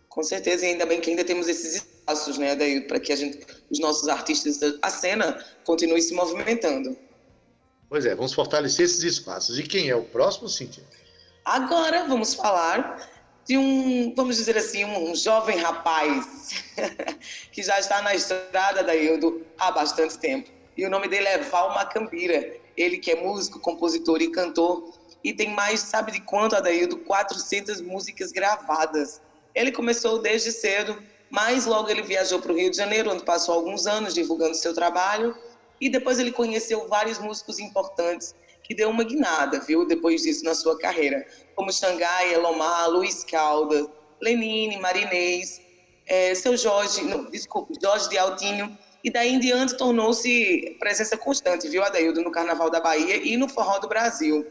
Com 0.09 0.23
certeza, 0.23 0.65
e 0.65 0.71
ainda 0.71 0.87
bem 0.87 1.01
que 1.01 1.11
ainda 1.11 1.25
temos 1.25 1.47
esses 1.47 1.77
espaços, 1.77 2.39
né, 2.39 2.57
daí 2.57 2.81
para 2.81 2.99
que 2.99 3.13
a 3.13 3.17
gente, 3.17 3.47
os 3.71 3.79
nossos 3.79 4.09
artistas, 4.09 4.59
a 4.81 4.89
cena 4.89 5.45
continue 5.65 6.01
se 6.01 6.15
movimentando. 6.15 6.97
Pois 7.89 8.07
é, 8.07 8.15
vamos 8.15 8.33
fortalecer 8.33 8.87
esses 8.87 9.03
espaços. 9.03 9.59
E 9.59 9.63
quem 9.63 9.91
é 9.91 9.95
o 9.95 10.03
próximo, 10.03 10.49
Cíntia? 10.49 10.83
Agora 11.45 12.05
vamos 12.09 12.35
falar 12.35 13.09
de 13.47 13.57
um, 13.57 14.13
vamos 14.17 14.37
dizer 14.37 14.57
assim, 14.57 14.85
um 14.85 15.15
jovem 15.15 15.59
rapaz 15.59 16.65
que 17.53 17.63
já 17.63 17.79
está 17.79 18.03
na 18.03 18.15
estrada 18.15 18.83
da 18.83 18.97
Ildo 18.97 19.47
há 19.59 19.71
bastante 19.71 20.19
tempo. 20.19 20.51
E 20.77 20.85
o 20.85 20.91
nome 20.91 21.09
dele 21.09 21.29
é 21.29 21.39
Val 21.39 21.75
Macambira. 21.75 22.57
Ele 22.77 22.99
que 22.99 23.11
é 23.11 23.23
músico, 23.23 23.61
compositor 23.61 24.21
e 24.21 24.31
cantor 24.31 24.93
e 25.23 25.33
tem 25.33 25.51
mais, 25.51 25.81
sabe 25.81 26.13
de 26.13 26.21
quanto, 26.21 26.57
Adaildo? 26.57 26.99
400 26.99 27.81
músicas 27.81 28.33
gravadas. 28.33 29.21
Ele 29.55 29.73
começou 29.73 30.21
desde 30.21 30.53
cedo, 30.53 31.03
mas 31.31 31.67
logo 31.67 31.91
ele 31.91 32.03
viajou 32.03 32.41
para 32.41 32.53
o 32.53 32.57
Rio 32.57 32.71
de 32.71 32.77
Janeiro, 32.77 33.11
onde 33.11 33.25
passou 33.25 33.55
alguns 33.55 33.87
anos 33.87 34.15
divulgando 34.15 34.55
seu 34.55 34.75
trabalho, 34.75 35.37
e 35.81 35.89
depois 35.89 36.19
ele 36.19 36.33
conheceu 36.33 36.87
vários 36.89 37.19
músicos 37.19 37.59
importantes 37.59 38.35
que 38.63 38.75
deu 38.75 38.91
uma 38.91 39.05
guinada, 39.05 39.61
viu, 39.61 39.87
depois 39.87 40.23
disso 40.23 40.45
na 40.45 40.55
sua 40.55 40.77
carreira, 40.79 41.27
como 41.55 41.73
Xangai, 41.73 42.35
Elomar, 42.35 42.91
Luiz 42.91 43.23
Caldas, 43.25 43.87
Lenine, 44.21 44.79
Marinês, 44.79 45.61
é, 46.07 46.35
seu 46.35 46.57
Jorge, 46.57 47.03
não, 47.03 47.25
desculpe, 47.31 47.75
Jorge 47.81 48.09
de 48.09 48.19
Altinho, 48.19 48.77
e 49.05 49.11
daí 49.11 49.33
em 49.33 49.39
diante 49.39 49.77
tornou-se 49.77 50.77
presença 50.81 51.17
constante, 51.17 51.69
viu, 51.69 51.85
Adaildo, 51.85 52.23
no 52.23 52.31
Carnaval 52.33 52.69
da 52.69 52.81
Bahia 52.81 53.17
e 53.17 53.37
no 53.37 53.49
Forró 53.49 53.79
do 53.79 53.89
Brasil. 53.89 54.45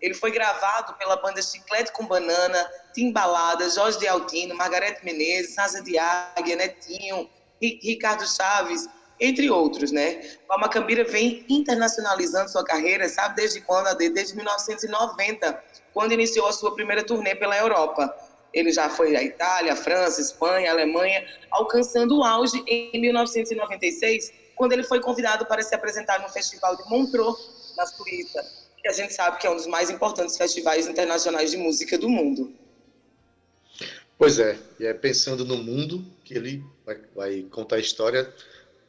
Ele 0.00 0.14
foi 0.14 0.30
gravado 0.30 0.94
pela 0.94 1.16
banda 1.16 1.42
Chiclete 1.42 1.92
com 1.92 2.06
Banana, 2.06 2.70
Timbalada, 2.94 3.68
Jorge 3.68 3.98
de 3.98 4.06
Altino, 4.06 4.54
Margarete 4.54 5.04
Menezes, 5.04 5.58
Asa 5.58 5.82
de 5.82 5.98
Águia, 5.98 6.56
Netinho, 6.56 7.28
Ricardo 7.60 8.24
Chaves, 8.26 8.88
entre 9.20 9.50
outros, 9.50 9.90
né? 9.90 10.20
Palma 10.46 10.68
Cambira 10.68 11.04
vem 11.04 11.44
internacionalizando 11.48 12.50
sua 12.50 12.64
carreira, 12.64 13.08
sabe 13.08 13.34
desde 13.34 13.60
quando? 13.60 13.92
Desde 13.96 14.36
1990, 14.36 15.64
quando 15.92 16.12
iniciou 16.12 16.46
a 16.46 16.52
sua 16.52 16.74
primeira 16.74 17.02
turnê 17.04 17.34
pela 17.34 17.56
Europa. 17.56 18.14
Ele 18.54 18.72
já 18.72 18.88
foi 18.88 19.14
à 19.14 19.22
Itália, 19.22 19.76
França, 19.76 20.20
Espanha, 20.20 20.70
Alemanha, 20.70 21.26
alcançando 21.50 22.18
o 22.18 22.24
auge 22.24 22.62
em 22.66 22.98
1996, 22.98 24.32
quando 24.56 24.72
ele 24.72 24.84
foi 24.84 25.00
convidado 25.00 25.44
para 25.46 25.62
se 25.62 25.74
apresentar 25.74 26.20
no 26.20 26.28
Festival 26.30 26.76
de 26.76 26.88
Montreux, 26.88 27.36
na 27.76 27.86
Suíça, 27.86 28.42
que 28.82 28.88
a 28.88 28.92
gente 28.92 29.12
sabe 29.12 29.38
que 29.38 29.46
é 29.46 29.50
um 29.50 29.56
dos 29.56 29.66
mais 29.66 29.90
importantes 29.90 30.36
festivais 30.36 30.86
internacionais 30.86 31.50
de 31.50 31.56
música 31.56 31.98
do 31.98 32.08
mundo. 32.08 32.52
Pois 34.16 34.38
é, 34.38 34.58
e 34.80 34.86
é 34.86 34.92
pensando 34.92 35.44
no 35.44 35.56
mundo 35.56 36.04
que 36.24 36.34
ele 36.34 36.64
vai, 36.84 37.00
vai 37.14 37.42
contar 37.50 37.76
a 37.76 37.78
história 37.78 38.32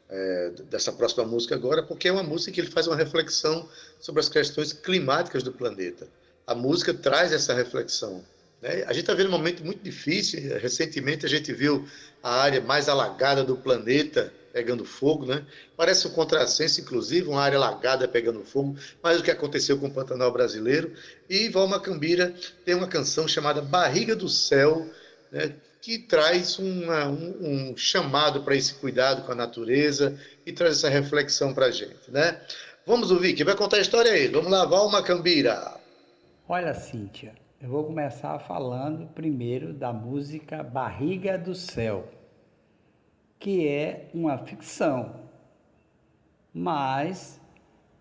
é, 0.09 0.51
dessa 0.69 0.91
próxima 0.91 1.23
música 1.23 1.53
agora, 1.53 1.83
porque 1.83 2.07
é 2.07 2.11
uma 2.11 2.23
música 2.23 2.51
que 2.51 2.61
ele 2.61 2.71
faz 2.71 2.87
uma 2.87 2.95
reflexão 2.95 3.69
sobre 3.99 4.19
as 4.19 4.27
questões 4.27 4.73
climáticas 4.73 5.43
do 5.43 5.53
planeta. 5.53 6.07
A 6.47 6.55
música 6.55 6.93
traz 6.93 7.31
essa 7.31 7.53
reflexão. 7.53 8.23
Né? 8.59 8.83
A 8.87 8.93
gente 8.93 9.01
está 9.01 9.13
vendo 9.13 9.27
um 9.27 9.31
momento 9.31 9.63
muito 9.63 9.83
difícil. 9.83 10.39
Recentemente 10.59 11.25
a 11.25 11.29
gente 11.29 11.53
viu 11.53 11.87
a 12.23 12.41
área 12.41 12.59
mais 12.59 12.89
alagada 12.89 13.43
do 13.43 13.55
planeta 13.55 14.33
pegando 14.51 14.85
fogo, 14.85 15.25
né? 15.25 15.45
Parece 15.75 16.07
um 16.07 16.11
contrassenso, 16.11 16.81
inclusive, 16.81 17.27
uma 17.27 17.41
área 17.41 17.57
alagada 17.57 18.07
pegando 18.07 18.43
fogo, 18.43 18.75
mas 19.01 19.19
o 19.19 19.23
que 19.23 19.31
aconteceu 19.31 19.77
com 19.77 19.87
o 19.87 19.93
Pantanal 19.93 20.31
brasileiro. 20.31 20.93
E 21.29 21.49
Valma 21.49 21.79
Cambira 21.79 22.33
tem 22.65 22.75
uma 22.75 22.87
canção 22.87 23.27
chamada 23.27 23.61
Barriga 23.61 24.15
do 24.15 24.29
Céu, 24.29 24.89
né? 25.31 25.53
que 25.81 25.97
traz 25.97 26.59
uma, 26.59 27.07
um, 27.07 27.71
um, 27.71 27.77
chamado 27.77 28.43
para 28.43 28.55
esse 28.55 28.73
cuidado 28.73 29.25
com 29.25 29.31
a 29.31 29.35
natureza 29.35 30.19
e 30.45 30.51
traz 30.51 30.77
essa 30.77 30.89
reflexão 30.89 31.53
para 31.53 31.67
a 31.67 31.71
gente, 31.71 32.09
né? 32.09 32.39
Vamos 32.85 33.11
ouvir, 33.11 33.33
quem 33.33 33.45
vai 33.45 33.55
contar 33.55 33.77
a 33.77 33.81
história 33.81 34.11
aí? 34.11 34.27
Vamos 34.27 34.51
lá, 34.51 34.65
Valma 34.65 35.01
Cambira. 35.03 35.79
Olha, 36.47 36.73
Cíntia, 36.73 37.33
eu 37.61 37.69
vou 37.69 37.83
começar 37.83 38.39
falando 38.39 39.07
primeiro 39.13 39.73
da 39.73 39.93
música 39.93 40.63
Barriga 40.63 41.37
do 41.37 41.53
Céu, 41.53 42.07
que 43.39 43.67
é 43.67 44.09
uma 44.13 44.37
ficção. 44.37 45.15
Mas, 46.53 47.39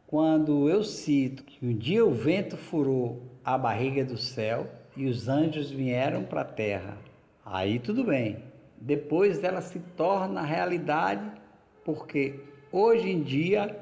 quando 0.07 0.69
eu 0.69 0.83
cito 0.83 1.45
que 1.45 1.65
um 1.65 1.77
dia 1.77 2.05
o 2.05 2.11
vento 2.11 2.57
furou 2.57 3.23
a 3.45 3.57
barriga 3.57 4.05
do 4.05 4.19
céu 4.19 4.67
e 4.97 5.07
os 5.07 5.29
anjos 5.29 5.71
vieram 5.71 6.25
para 6.25 6.41
a 6.41 6.45
terra 6.45 6.99
Aí 7.51 7.79
tudo 7.79 8.05
bem. 8.05 8.45
Depois 8.79 9.43
ela 9.43 9.63
se 9.63 9.79
torna 9.97 10.43
realidade, 10.43 11.33
porque 11.83 12.41
hoje 12.71 13.09
em 13.11 13.23
dia, 13.23 13.79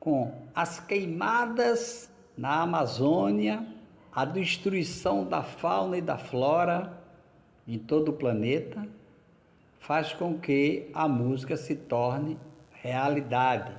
com 0.00 0.32
as 0.52 0.80
queimadas 0.80 2.10
na 2.36 2.62
Amazônia, 2.62 3.64
a 4.12 4.24
destruição 4.24 5.24
da 5.24 5.40
fauna 5.40 5.98
e 5.98 6.00
da 6.00 6.18
flora 6.18 7.00
em 7.66 7.78
todo 7.78 8.08
o 8.08 8.12
planeta, 8.12 8.86
faz 9.78 10.12
com 10.12 10.38
que 10.38 10.90
a 10.92 11.06
música 11.08 11.56
se 11.56 11.74
torne 11.74 12.38
realidade. 12.72 13.72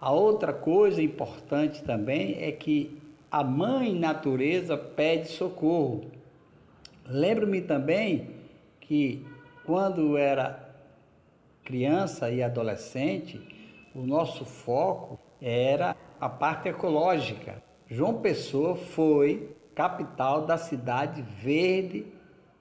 A 0.00 0.12
outra 0.12 0.52
coisa 0.52 1.02
importante 1.02 1.82
também 1.82 2.36
é 2.42 2.52
que 2.52 3.00
a 3.30 3.42
mãe 3.42 3.94
natureza 3.94 4.76
pede 4.76 5.28
socorro. 5.28 6.10
Lembro-me 7.06 7.60
também 7.60 8.30
que 8.80 9.26
quando 9.64 10.16
era 10.16 10.66
criança 11.64 12.30
e 12.30 12.42
adolescente, 12.42 13.40
o 13.94 14.02
nosso 14.02 14.44
foco 14.44 15.18
era 15.40 15.96
a 16.20 16.28
parte 16.28 16.68
ecológica. 16.68 17.62
João 17.88 18.20
Pessoa 18.20 18.76
foi 18.76 19.56
capital 19.74 20.46
da 20.46 20.56
cidade 20.56 21.22
verde 21.22 22.06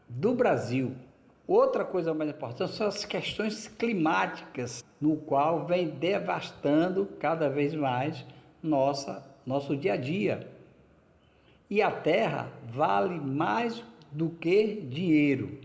do 0.09 0.33
Brasil. 0.33 0.93
Outra 1.47 1.85
coisa 1.85 2.13
mais 2.13 2.31
importante 2.31 2.73
são 2.73 2.87
as 2.87 3.05
questões 3.05 3.67
climáticas, 3.67 4.83
no 4.99 5.15
qual 5.15 5.65
vem 5.65 5.89
devastando 5.89 7.05
cada 7.19 7.49
vez 7.49 7.73
mais 7.73 8.25
nossa 8.63 9.23
nosso 9.45 9.77
dia 9.77 9.93
a 9.93 9.97
dia. 9.97 10.49
E 11.69 11.81
a 11.81 11.91
terra 11.91 12.49
vale 12.67 13.19
mais 13.19 13.83
do 14.11 14.29
que 14.29 14.81
dinheiro. 14.81 15.59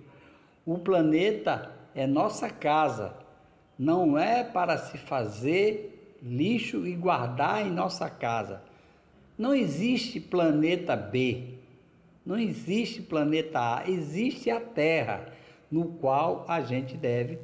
O 0.66 0.78
planeta 0.78 1.72
é 1.94 2.06
nossa 2.06 2.50
casa, 2.50 3.14
não 3.78 4.18
é 4.18 4.44
para 4.44 4.76
se 4.76 4.98
fazer 4.98 6.18
lixo 6.22 6.86
e 6.86 6.94
guardar 6.94 7.66
em 7.66 7.70
nossa 7.70 8.10
casa. 8.10 8.62
Não 9.38 9.54
existe 9.54 10.20
planeta 10.20 10.94
B, 10.94 11.54
não 12.24 12.38
existe 12.38 13.00
planeta 13.00 13.58
A, 13.58 13.90
existe 13.90 14.50
a 14.50 14.60
Terra, 14.60 15.32
no 15.70 15.84
qual 15.84 16.44
a 16.48 16.60
gente 16.60 16.96
deve 16.96 17.38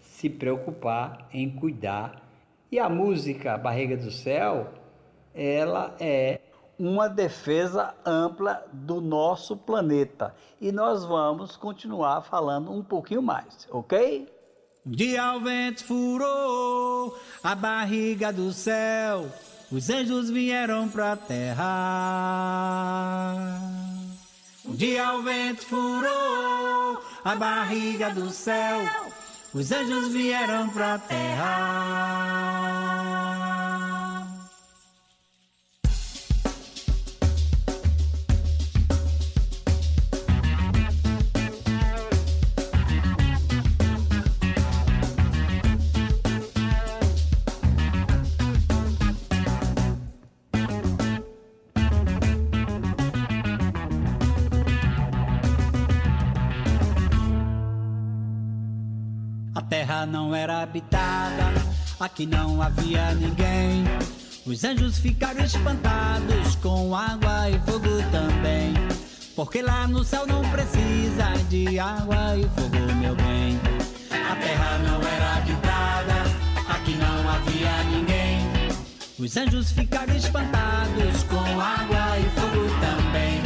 se 0.00 0.28
preocupar 0.28 1.28
em 1.32 1.48
cuidar. 1.50 2.28
E 2.70 2.78
a 2.78 2.88
música 2.88 3.56
Barriga 3.56 3.96
do 3.96 4.10
Céu, 4.10 4.68
ela 5.34 5.96
é 5.98 6.40
uma 6.78 7.08
defesa 7.08 7.94
ampla 8.06 8.64
do 8.72 9.00
nosso 9.00 9.56
planeta. 9.56 10.34
E 10.60 10.72
nós 10.72 11.04
vamos 11.04 11.56
continuar 11.56 12.22
falando 12.22 12.72
um 12.72 12.82
pouquinho 12.82 13.22
mais, 13.22 13.68
ok? 13.70 14.28
Um 14.86 14.90
dia 14.90 15.34
o 15.34 15.40
vento 15.40 15.84
furou 15.84 17.14
a 17.44 17.54
barriga 17.54 18.32
do 18.32 18.50
céu, 18.50 19.26
os 19.70 19.90
anjos 19.90 20.30
vieram 20.30 20.88
pra 20.88 21.16
terra. 21.16 21.66
Um 24.64 24.74
dia 24.74 25.14
o 25.14 25.22
vento 25.22 25.66
furou 25.66 27.02
a 27.24 27.34
barriga 27.34 28.10
do 28.10 28.30
céu, 28.30 28.80
os 29.54 29.72
anjos 29.72 30.12
vieram 30.12 30.68
pra 30.68 30.98
terra. 30.98 32.99
Não 60.06 60.34
era 60.34 60.62
habitada, 60.62 61.52
aqui 61.98 62.26
não 62.26 62.60
havia 62.60 63.14
ninguém. 63.14 63.84
Os 64.46 64.64
anjos 64.64 64.98
ficaram 64.98 65.44
espantados 65.44 66.56
com 66.56 66.94
água 66.94 67.50
e 67.50 67.58
fogo 67.70 68.02
também. 68.10 68.74
Porque 69.36 69.62
lá 69.62 69.86
no 69.86 70.02
céu 70.04 70.26
não 70.26 70.42
precisa 70.50 71.32
de 71.48 71.78
água 71.78 72.36
e 72.36 72.42
fogo, 72.60 72.94
meu 73.00 73.14
bem. 73.16 73.60
A 74.10 74.36
terra 74.36 74.78
não 74.78 75.00
era 75.00 75.36
habitada, 75.36 76.14
aqui 76.68 76.94
não 76.94 77.30
havia 77.30 77.84
ninguém. 77.84 78.40
Os 79.18 79.36
anjos 79.36 79.70
ficaram 79.72 80.16
espantados 80.16 81.22
com 81.24 81.60
água 81.60 82.18
e 82.18 82.40
fogo 82.40 82.68
também. 82.80 83.42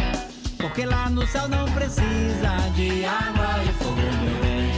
Porque 0.58 0.86
lá 0.86 1.10
no 1.10 1.26
céu 1.26 1.48
não 1.48 1.64
precisa 1.72 2.70
de 2.74 3.04
água 3.04 3.62
e 3.62 3.72
fogo, 3.82 4.00
meu 4.00 4.42
bem. 4.42 4.72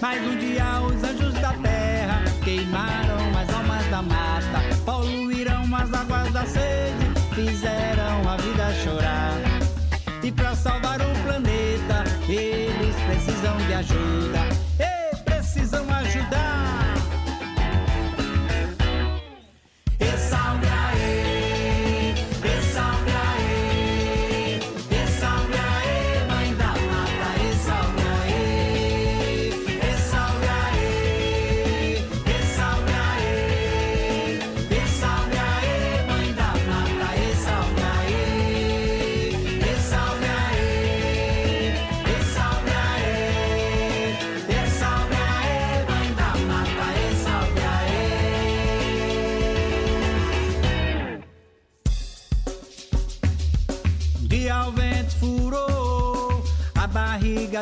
Mas 0.00 0.22
um 0.26 0.36
dia 0.38 0.80
os 0.80 1.02
anjos 1.04 1.21
queimaram 2.72 3.38
as 3.38 3.54
almas 3.54 3.86
da 3.90 4.02
mata, 4.02 4.60
poluíram 4.84 5.62
as 5.76 5.92
águas 5.92 6.32
da 6.32 6.46
sede, 6.46 7.34
fizeram 7.34 8.28
a 8.28 8.36
vida 8.38 8.72
chorar. 8.82 9.38
E 10.22 10.32
para 10.32 10.54
salvar 10.54 11.00
o 11.00 11.22
planeta, 11.22 12.04
eles 12.28 12.96
precisam 13.06 13.56
de 13.66 13.74
ajuda. 13.74 14.51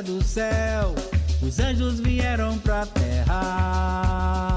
Do 0.02 0.22
céu, 0.22 0.94
os 1.42 1.58
anjos 1.58 2.00
vieram 2.00 2.58
pra 2.58 2.86
terra. 2.86 4.49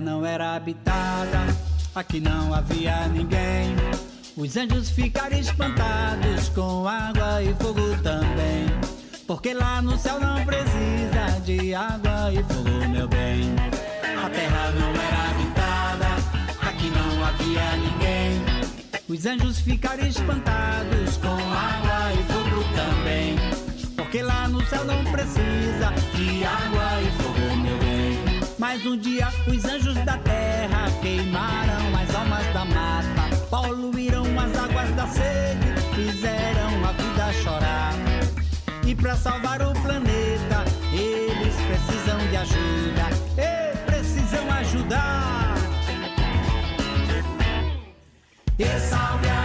Não 0.00 0.24
era 0.24 0.54
habitada, 0.54 1.38
aqui 1.94 2.20
não 2.20 2.52
havia 2.52 3.06
ninguém. 3.08 3.74
Os 4.36 4.56
anjos 4.56 4.90
ficaram 4.90 5.38
espantados 5.38 6.48
com 6.50 6.86
água 6.88 7.42
e 7.42 7.54
fogo 7.54 7.96
também. 8.02 8.66
Porque 9.26 9.54
lá 9.54 9.80
no 9.80 9.96
céu 9.96 10.18
não 10.20 10.44
precisa 10.44 11.40
de 11.44 11.74
água 11.74 12.32
e 12.32 12.42
fogo, 12.42 12.88
meu 12.88 13.08
bem. 13.08 13.54
A 14.22 14.28
terra 14.28 14.70
não 14.72 14.90
era 14.90 15.30
habitada, 15.30 16.68
aqui 16.68 16.90
não 16.90 17.24
havia 17.24 17.76
ninguém. 17.76 18.44
Os 19.08 19.26
anjos 19.26 19.60
ficaram 19.60 20.06
espantados 20.06 21.16
com 21.18 21.28
água 21.28 22.12
e 22.12 22.32
fogo 22.32 22.64
também. 22.74 23.36
Porque 23.96 24.22
lá 24.22 24.48
no 24.48 24.64
céu 24.66 24.84
não 24.84 25.04
precisa 25.04 25.92
de 26.14 26.44
água 26.44 27.02
e 27.02 27.10
fogo. 27.12 27.23
Mas 28.74 28.84
um 28.86 28.96
dia 28.96 29.28
os 29.46 29.64
anjos 29.64 29.94
da 30.04 30.18
terra 30.18 30.90
queimaram 31.00 31.96
as 31.96 32.12
almas 32.12 32.44
da 32.52 32.64
mata, 32.64 33.36
poluíram 33.48 34.24
as 34.36 34.58
águas 34.58 34.90
da 34.96 35.06
sede, 35.06 35.80
fizeram 35.94 36.84
a 36.84 36.90
vida 36.90 37.32
chorar. 37.34 37.92
E 38.84 38.92
para 38.92 39.14
salvar 39.14 39.62
o 39.62 39.72
planeta, 39.74 40.64
eles 40.92 41.54
precisam 41.68 42.18
de 42.28 42.36
ajuda, 42.36 43.10
e 43.38 43.76
precisam 43.86 44.50
ajudar. 44.50 45.54
E 48.58 48.80
salve 48.80 49.28
a 49.28 49.43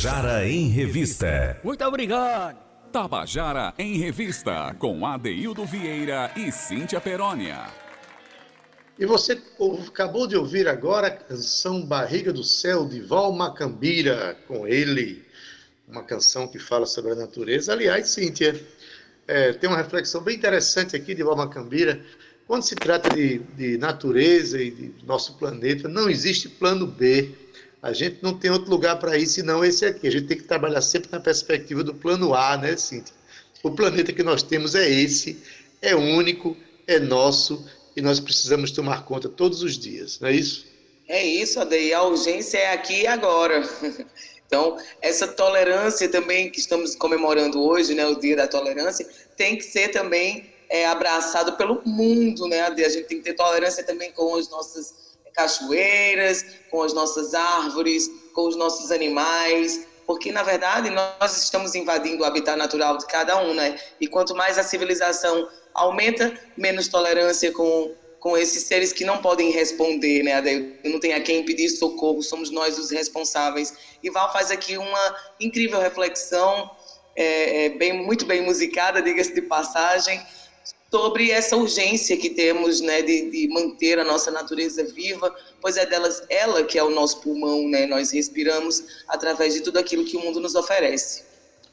Tabajara 0.00 0.48
em 0.48 0.66
Revista. 0.68 1.60
Muito 1.62 1.84
obrigado. 1.84 2.56
Tabajara 2.90 3.74
em 3.78 3.98
Revista, 3.98 4.74
com 4.78 5.04
Adeildo 5.04 5.66
Vieira 5.66 6.32
e 6.34 6.50
Cíntia 6.50 6.98
Perónia. 6.98 7.66
E 8.98 9.04
você 9.04 9.38
acabou 9.86 10.26
de 10.26 10.38
ouvir 10.38 10.66
agora 10.68 11.08
a 11.08 11.10
canção 11.10 11.84
Barriga 11.84 12.32
do 12.32 12.42
Céu, 12.42 12.88
de 12.88 13.02
Val 13.02 13.30
Macambira, 13.30 14.38
com 14.48 14.66
ele. 14.66 15.22
Uma 15.86 16.02
canção 16.02 16.48
que 16.48 16.58
fala 16.58 16.86
sobre 16.86 17.12
a 17.12 17.16
natureza. 17.16 17.74
Aliás, 17.74 18.08
Cíntia, 18.08 18.58
é, 19.28 19.52
tem 19.52 19.68
uma 19.68 19.76
reflexão 19.76 20.22
bem 20.22 20.34
interessante 20.34 20.96
aqui 20.96 21.14
de 21.14 21.22
Val 21.22 21.36
Macambira. 21.36 22.02
Quando 22.46 22.62
se 22.62 22.74
trata 22.74 23.14
de, 23.14 23.40
de 23.54 23.76
natureza 23.76 24.62
e 24.62 24.70
de 24.70 24.94
nosso 25.04 25.36
planeta, 25.36 25.90
não 25.90 26.08
existe 26.08 26.48
plano 26.48 26.86
B 26.86 27.34
a 27.82 27.92
gente 27.92 28.18
não 28.22 28.38
tem 28.38 28.50
outro 28.50 28.70
lugar 28.70 28.98
para 28.98 29.16
ir 29.16 29.26
senão 29.26 29.64
esse 29.64 29.86
aqui. 29.86 30.06
A 30.06 30.12
gente 30.12 30.26
tem 30.26 30.36
que 30.36 30.44
trabalhar 30.44 30.82
sempre 30.82 31.10
na 31.10 31.20
perspectiva 31.20 31.82
do 31.82 31.94
plano 31.94 32.34
A, 32.34 32.56
né, 32.56 32.76
Cíntia? 32.76 33.14
O 33.62 33.70
planeta 33.70 34.12
que 34.12 34.22
nós 34.22 34.42
temos 34.42 34.74
é 34.74 34.88
esse, 34.88 35.42
é 35.80 35.94
único, 35.94 36.56
é 36.86 36.98
nosso 36.98 37.64
e 37.96 38.00
nós 38.00 38.20
precisamos 38.20 38.70
tomar 38.70 39.04
conta 39.04 39.28
todos 39.28 39.62
os 39.62 39.78
dias, 39.78 40.18
não 40.20 40.28
é 40.28 40.32
isso? 40.32 40.66
É 41.08 41.24
isso, 41.24 41.60
Ade, 41.60 41.92
a 41.92 42.02
urgência 42.02 42.58
é 42.58 42.72
aqui 42.72 43.02
e 43.02 43.06
agora. 43.06 43.62
Então, 44.50 44.76
essa 45.00 45.28
tolerância 45.28 46.08
também 46.08 46.50
que 46.50 46.58
estamos 46.58 46.96
comemorando 46.96 47.62
hoje, 47.62 47.94
né, 47.94 48.04
o 48.04 48.18
Dia 48.18 48.34
da 48.34 48.48
Tolerância, 48.48 49.08
tem 49.36 49.56
que 49.56 49.62
ser 49.62 49.90
também 49.90 50.52
é, 50.68 50.86
abraçado 50.86 51.52
pelo 51.52 51.80
mundo, 51.86 52.48
né, 52.48 52.62
Ade? 52.62 52.84
A 52.84 52.88
gente 52.88 53.06
tem 53.06 53.18
que 53.18 53.22
ter 53.22 53.34
tolerância 53.34 53.84
também 53.84 54.10
com 54.10 54.34
as 54.34 54.50
nossas 54.50 54.92
cachoeiras, 55.40 56.44
com 56.70 56.82
as 56.82 56.92
nossas 56.92 57.34
árvores, 57.34 58.10
com 58.34 58.46
os 58.48 58.56
nossos 58.56 58.90
animais, 58.90 59.86
porque 60.06 60.30
na 60.32 60.42
verdade 60.42 60.90
nós 60.90 61.36
estamos 61.36 61.74
invadindo 61.74 62.22
o 62.22 62.26
habitat 62.26 62.56
natural 62.56 62.98
de 62.98 63.06
cada 63.06 63.40
um, 63.42 63.54
né? 63.54 63.78
E 64.00 64.06
quanto 64.06 64.34
mais 64.34 64.58
a 64.58 64.62
civilização 64.62 65.48
aumenta, 65.72 66.32
menos 66.56 66.88
tolerância 66.88 67.52
com 67.52 67.94
com 68.20 68.36
esses 68.36 68.64
seres 68.64 68.92
que 68.92 69.02
não 69.02 69.16
podem 69.22 69.50
responder, 69.50 70.22
né? 70.22 70.42
Não 70.84 71.00
tem 71.00 71.14
a 71.14 71.22
quem 71.22 71.42
pedir 71.42 71.70
socorro, 71.70 72.22
somos 72.22 72.50
nós 72.50 72.78
os 72.78 72.90
responsáveis. 72.90 73.72
E 74.02 74.10
Val 74.10 74.30
faz 74.30 74.50
aqui 74.50 74.76
uma 74.76 75.16
incrível 75.40 75.80
reflexão, 75.80 76.70
é, 77.16 77.64
é 77.64 77.68
bem, 77.70 77.94
muito 78.04 78.26
bem 78.26 78.42
musicada, 78.42 79.00
diga-se 79.00 79.32
de 79.32 79.40
passagem, 79.40 80.20
sobre 80.90 81.30
essa 81.30 81.56
urgência 81.56 82.16
que 82.16 82.30
temos 82.30 82.80
né, 82.80 83.00
de, 83.02 83.30
de, 83.30 83.48
manter 83.48 83.98
a 83.98 84.04
nossa 84.04 84.30
natureza 84.30 84.84
viva, 84.84 85.32
pois 85.60 85.76
é 85.76 85.86
delas, 85.86 86.22
ela 86.28 86.64
que 86.64 86.78
é 86.78 86.82
o 86.82 86.90
nosso 86.90 87.20
pulmão, 87.20 87.68
né? 87.68 87.86
nós 87.86 88.10
respiramos 88.10 88.82
através 89.06 89.54
de 89.54 89.60
tudo 89.60 89.78
aquilo 89.78 90.04
que 90.04 90.16
o 90.16 90.20
mundo 90.20 90.40
nos 90.40 90.54
oferece. 90.54 91.22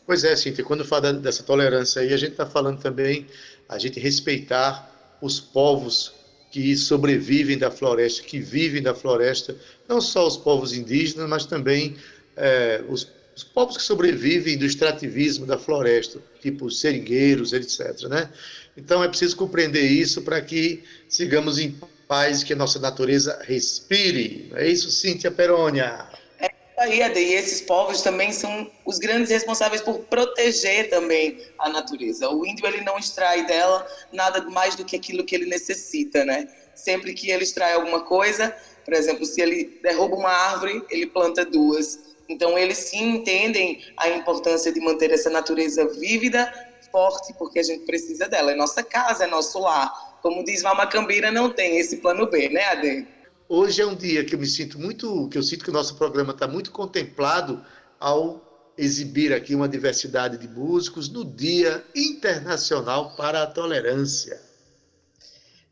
Pois 0.05 0.23
é, 0.23 0.35
Cíntia, 0.35 0.63
quando 0.63 0.85
fala 0.85 1.11
dessa 1.11 1.43
tolerância 1.43 2.01
aí, 2.01 2.13
a 2.13 2.17
gente 2.17 2.31
está 2.31 2.45
falando 2.45 2.79
também 2.79 3.27
a 3.67 3.77
gente 3.77 3.99
respeitar 3.99 5.17
os 5.21 5.39
povos 5.39 6.13
que 6.51 6.77
sobrevivem 6.77 7.57
da 7.57 7.69
floresta, 7.69 8.23
que 8.23 8.39
vivem 8.39 8.81
da 8.81 8.93
floresta, 8.93 9.55
não 9.87 9.99
só 9.99 10.25
os 10.25 10.37
povos 10.37 10.73
indígenas, 10.73 11.27
mas 11.27 11.45
também 11.45 11.97
é, 12.37 12.81
os, 12.87 13.07
os 13.35 13.43
povos 13.43 13.77
que 13.77 13.83
sobrevivem 13.83 14.57
do 14.57 14.65
extrativismo 14.65 15.45
da 15.45 15.57
floresta, 15.57 16.21
tipo 16.41 16.65
os 16.65 16.79
seringueiros, 16.79 17.51
etc. 17.51 18.03
Né? 18.03 18.31
Então 18.77 19.03
é 19.03 19.07
preciso 19.07 19.35
compreender 19.35 19.81
isso 19.81 20.21
para 20.21 20.39
que 20.39 20.83
sigamos 21.09 21.57
em 21.57 21.75
paz, 22.07 22.43
que 22.43 22.53
a 22.53 22.55
nossa 22.55 22.79
natureza 22.79 23.41
respire. 23.43 24.51
É 24.55 24.67
isso, 24.67 24.91
Cíntia 24.91 25.31
Perônia. 25.31 26.07
É 26.39 26.49
aí, 26.77 27.01
Ade, 27.01 27.19
e 27.19 27.33
esses 27.33 27.59
povos 27.61 28.01
também 28.01 28.31
são 28.31 28.69
os 28.85 28.99
grandes 28.99 29.31
responsáveis 29.31 29.81
por 29.81 29.99
proteger 30.01 30.89
também 30.89 31.41
a 31.59 31.69
natureza. 31.69 32.29
O 32.29 32.45
índio 32.45 32.67
ele 32.67 32.81
não 32.81 32.97
extrai 32.97 33.45
dela 33.45 33.85
nada 34.13 34.41
mais 34.49 34.75
do 34.75 34.85
que 34.85 34.95
aquilo 34.95 35.25
que 35.25 35.35
ele 35.35 35.47
necessita, 35.47 36.23
né? 36.23 36.47
Sempre 36.75 37.13
que 37.13 37.31
ele 37.31 37.43
extrai 37.43 37.73
alguma 37.73 38.01
coisa, 38.05 38.55
por 38.85 38.93
exemplo, 38.93 39.25
se 39.25 39.41
ele 39.41 39.79
derruba 39.81 40.15
uma 40.15 40.29
árvore, 40.29 40.81
ele 40.89 41.07
planta 41.07 41.43
duas. 41.43 41.99
Então, 42.29 42.57
eles 42.57 42.77
sim 42.77 43.15
entendem 43.15 43.81
a 43.97 44.09
importância 44.09 44.71
de 44.71 44.79
manter 44.79 45.11
essa 45.11 45.29
natureza 45.29 45.85
vívida 45.99 46.53
forte 46.97 47.31
porque 47.33 47.59
a 47.59 47.63
gente 47.63 47.85
precisa 47.85 48.27
dela. 48.27 48.51
É 48.51 48.55
nossa 48.55 48.81
casa, 48.81 49.25
é 49.25 49.27
nosso 49.27 49.59
lar. 49.59 50.17
Como 50.23 50.43
diz 50.43 50.63
Valma 50.63 50.87
Cambira, 50.87 51.31
não 51.31 51.51
tem 51.51 51.77
esse 51.77 51.97
plano 51.97 52.25
B, 52.25 52.49
né, 52.49 52.65
Ade? 52.65 53.07
Hoje 53.47 53.83
é 53.83 53.85
um 53.85 53.95
dia 53.95 54.25
que 54.25 54.33
eu 54.33 54.39
me 54.39 54.47
sinto 54.47 54.79
muito, 54.79 55.29
que 55.29 55.37
eu 55.37 55.43
sinto 55.43 55.63
que 55.63 55.69
o 55.69 55.73
nosso 55.73 55.95
programa 55.95 56.33
está 56.33 56.47
muito 56.47 56.71
contemplado 56.71 57.63
ao 57.99 58.41
exibir 58.75 59.31
aqui 59.31 59.53
uma 59.53 59.69
diversidade 59.69 60.37
de 60.39 60.47
músicos 60.47 61.07
no 61.07 61.23
Dia 61.23 61.85
Internacional 61.95 63.15
para 63.15 63.43
a 63.43 63.47
Tolerância. 63.47 64.41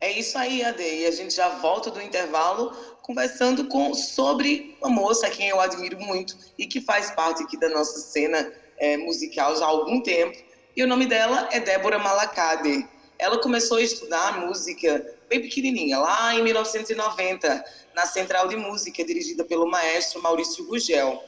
É 0.00 0.12
isso 0.12 0.38
aí, 0.38 0.62
Ade. 0.62 0.82
E 0.82 1.06
a 1.06 1.10
gente 1.10 1.34
já 1.34 1.48
volta 1.58 1.90
do 1.90 2.00
intervalo 2.00 2.70
conversando 3.02 3.66
com, 3.66 3.94
sobre 3.94 4.76
uma 4.80 4.90
moça 4.90 5.26
a 5.26 5.30
quem 5.30 5.48
eu 5.48 5.60
admiro 5.60 5.98
muito 5.98 6.36
e 6.56 6.66
que 6.66 6.80
faz 6.80 7.10
parte 7.10 7.42
aqui 7.42 7.58
da 7.58 7.68
nossa 7.68 7.98
cena 7.98 8.52
é, 8.78 8.96
musical 8.96 9.56
já 9.56 9.64
há 9.64 9.68
algum 9.68 10.00
tempo, 10.00 10.36
E 10.76 10.84
o 10.84 10.86
nome 10.86 11.06
dela 11.06 11.48
é 11.52 11.58
Débora 11.58 11.98
Malacade. 11.98 12.86
Ela 13.18 13.40
começou 13.40 13.78
a 13.78 13.82
estudar 13.82 14.46
música 14.46 15.02
bem 15.26 15.40
pequenininha, 15.40 15.98
lá 15.98 16.34
em 16.34 16.42
1990, 16.42 17.64
na 17.94 18.04
Central 18.04 18.46
de 18.46 18.56
Música, 18.56 19.02
dirigida 19.02 19.42
pelo 19.42 19.66
maestro 19.66 20.20
Maurício 20.20 20.66
Gugel. 20.66 21.18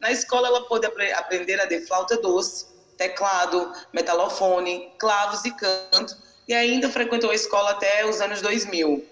Na 0.00 0.10
escola, 0.10 0.48
ela 0.48 0.66
pôde 0.66 0.88
aprender 1.14 1.60
a 1.60 1.66
de 1.66 1.86
flauta 1.86 2.20
doce, 2.20 2.66
teclado, 2.96 3.72
metalofone, 3.94 4.92
clavos 4.98 5.44
e 5.44 5.52
canto, 5.52 6.12
e 6.48 6.52
ainda 6.52 6.90
frequentou 6.90 7.30
a 7.30 7.34
escola 7.34 7.70
até 7.70 8.04
os 8.04 8.20
anos 8.20 8.42
2000. 8.42 9.06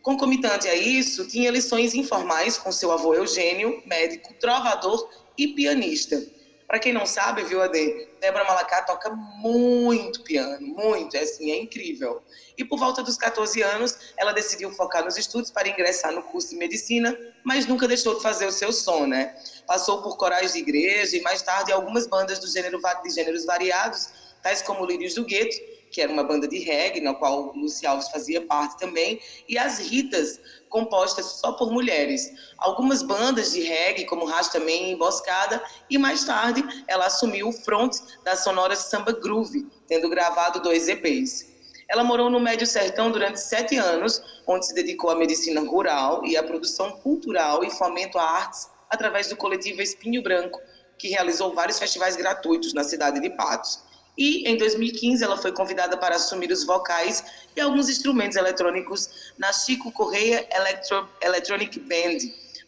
Concomitante 0.00 0.68
a 0.68 0.76
isso, 0.76 1.26
tinha 1.26 1.50
lições 1.50 1.92
informais 1.92 2.56
com 2.56 2.70
seu 2.70 2.92
avô 2.92 3.14
Eugênio, 3.14 3.82
médico, 3.84 4.32
trovador 4.38 5.08
e 5.36 5.48
pianista. 5.48 6.22
Para 6.70 6.78
quem 6.78 6.92
não 6.92 7.04
sabe, 7.04 7.42
viu, 7.42 7.60
Ade? 7.60 8.06
Débora 8.20 8.44
Malacá 8.44 8.80
toca 8.82 9.10
muito 9.10 10.22
piano, 10.22 10.64
muito, 10.64 11.16
é 11.16 11.22
assim, 11.22 11.50
é 11.50 11.60
incrível. 11.60 12.22
E 12.56 12.64
por 12.64 12.78
volta 12.78 13.02
dos 13.02 13.16
14 13.16 13.60
anos, 13.60 13.98
ela 14.16 14.30
decidiu 14.30 14.70
focar 14.70 15.04
nos 15.04 15.16
estudos 15.16 15.50
para 15.50 15.68
ingressar 15.68 16.12
no 16.12 16.22
curso 16.22 16.50
de 16.50 16.56
medicina, 16.56 17.18
mas 17.42 17.66
nunca 17.66 17.88
deixou 17.88 18.14
de 18.14 18.22
fazer 18.22 18.46
o 18.46 18.52
seu 18.52 18.72
som, 18.72 19.04
né? 19.04 19.34
Passou 19.66 20.00
por 20.00 20.16
corais 20.16 20.52
de 20.52 20.60
igreja 20.60 21.16
e 21.16 21.22
mais 21.22 21.42
tarde 21.42 21.72
algumas 21.72 22.06
bandas 22.06 22.38
do 22.38 22.46
gênero, 22.46 22.80
de 23.02 23.10
gêneros 23.10 23.44
variados, 23.44 24.08
tais 24.40 24.62
como 24.62 24.86
Lírios 24.86 25.14
do 25.14 25.24
Gueto, 25.24 25.56
que 25.90 26.00
era 26.00 26.12
uma 26.12 26.24
banda 26.24 26.46
de 26.46 26.58
reggae, 26.58 27.00
na 27.00 27.14
qual 27.14 27.52
Luci 27.54 27.86
Alves 27.86 28.08
fazia 28.08 28.46
parte 28.46 28.78
também, 28.78 29.20
e 29.48 29.58
as 29.58 29.78
Ritas, 29.78 30.40
compostas 30.68 31.40
só 31.40 31.52
por 31.52 31.72
mulheres. 31.72 32.30
Algumas 32.58 33.02
bandas 33.02 33.52
de 33.52 33.60
reggae, 33.60 34.06
como 34.06 34.24
Rastaman 34.24 34.70
e 34.70 34.92
Emboscada, 34.92 35.62
e 35.90 35.98
mais 35.98 36.24
tarde 36.24 36.64
ela 36.88 37.06
assumiu 37.06 37.48
o 37.48 37.52
front 37.52 37.92
da 38.24 38.36
sonora 38.36 38.76
Samba 38.76 39.12
Groove, 39.12 39.66
tendo 39.88 40.08
gravado 40.08 40.62
dois 40.62 40.88
EPs. 40.88 41.50
Ela 41.88 42.04
morou 42.04 42.30
no 42.30 42.38
Médio 42.38 42.68
Sertão 42.68 43.10
durante 43.10 43.40
sete 43.40 43.76
anos, 43.76 44.22
onde 44.46 44.64
se 44.64 44.74
dedicou 44.74 45.10
à 45.10 45.16
medicina 45.16 45.60
rural 45.60 46.24
e 46.24 46.36
à 46.36 46.42
produção 46.42 46.92
cultural 47.00 47.64
e 47.64 47.70
fomento 47.70 48.16
a 48.16 48.22
artes 48.22 48.68
através 48.88 49.28
do 49.28 49.36
coletivo 49.36 49.82
Espinho 49.82 50.22
Branco, 50.22 50.60
que 50.96 51.08
realizou 51.08 51.52
vários 51.52 51.80
festivais 51.80 52.14
gratuitos 52.14 52.72
na 52.74 52.84
cidade 52.84 53.20
de 53.20 53.30
Patos. 53.30 53.89
E 54.16 54.48
em 54.48 54.56
2015 54.56 55.22
ela 55.22 55.36
foi 55.36 55.52
convidada 55.52 55.96
para 55.96 56.16
assumir 56.16 56.50
os 56.50 56.64
vocais 56.64 57.24
e 57.56 57.60
alguns 57.60 57.88
instrumentos 57.88 58.36
eletrônicos 58.36 59.32
na 59.38 59.52
Chico 59.52 59.90
Correia 59.92 60.46
Electro, 60.54 61.08
Electronic 61.22 61.78
Band 61.80 62.18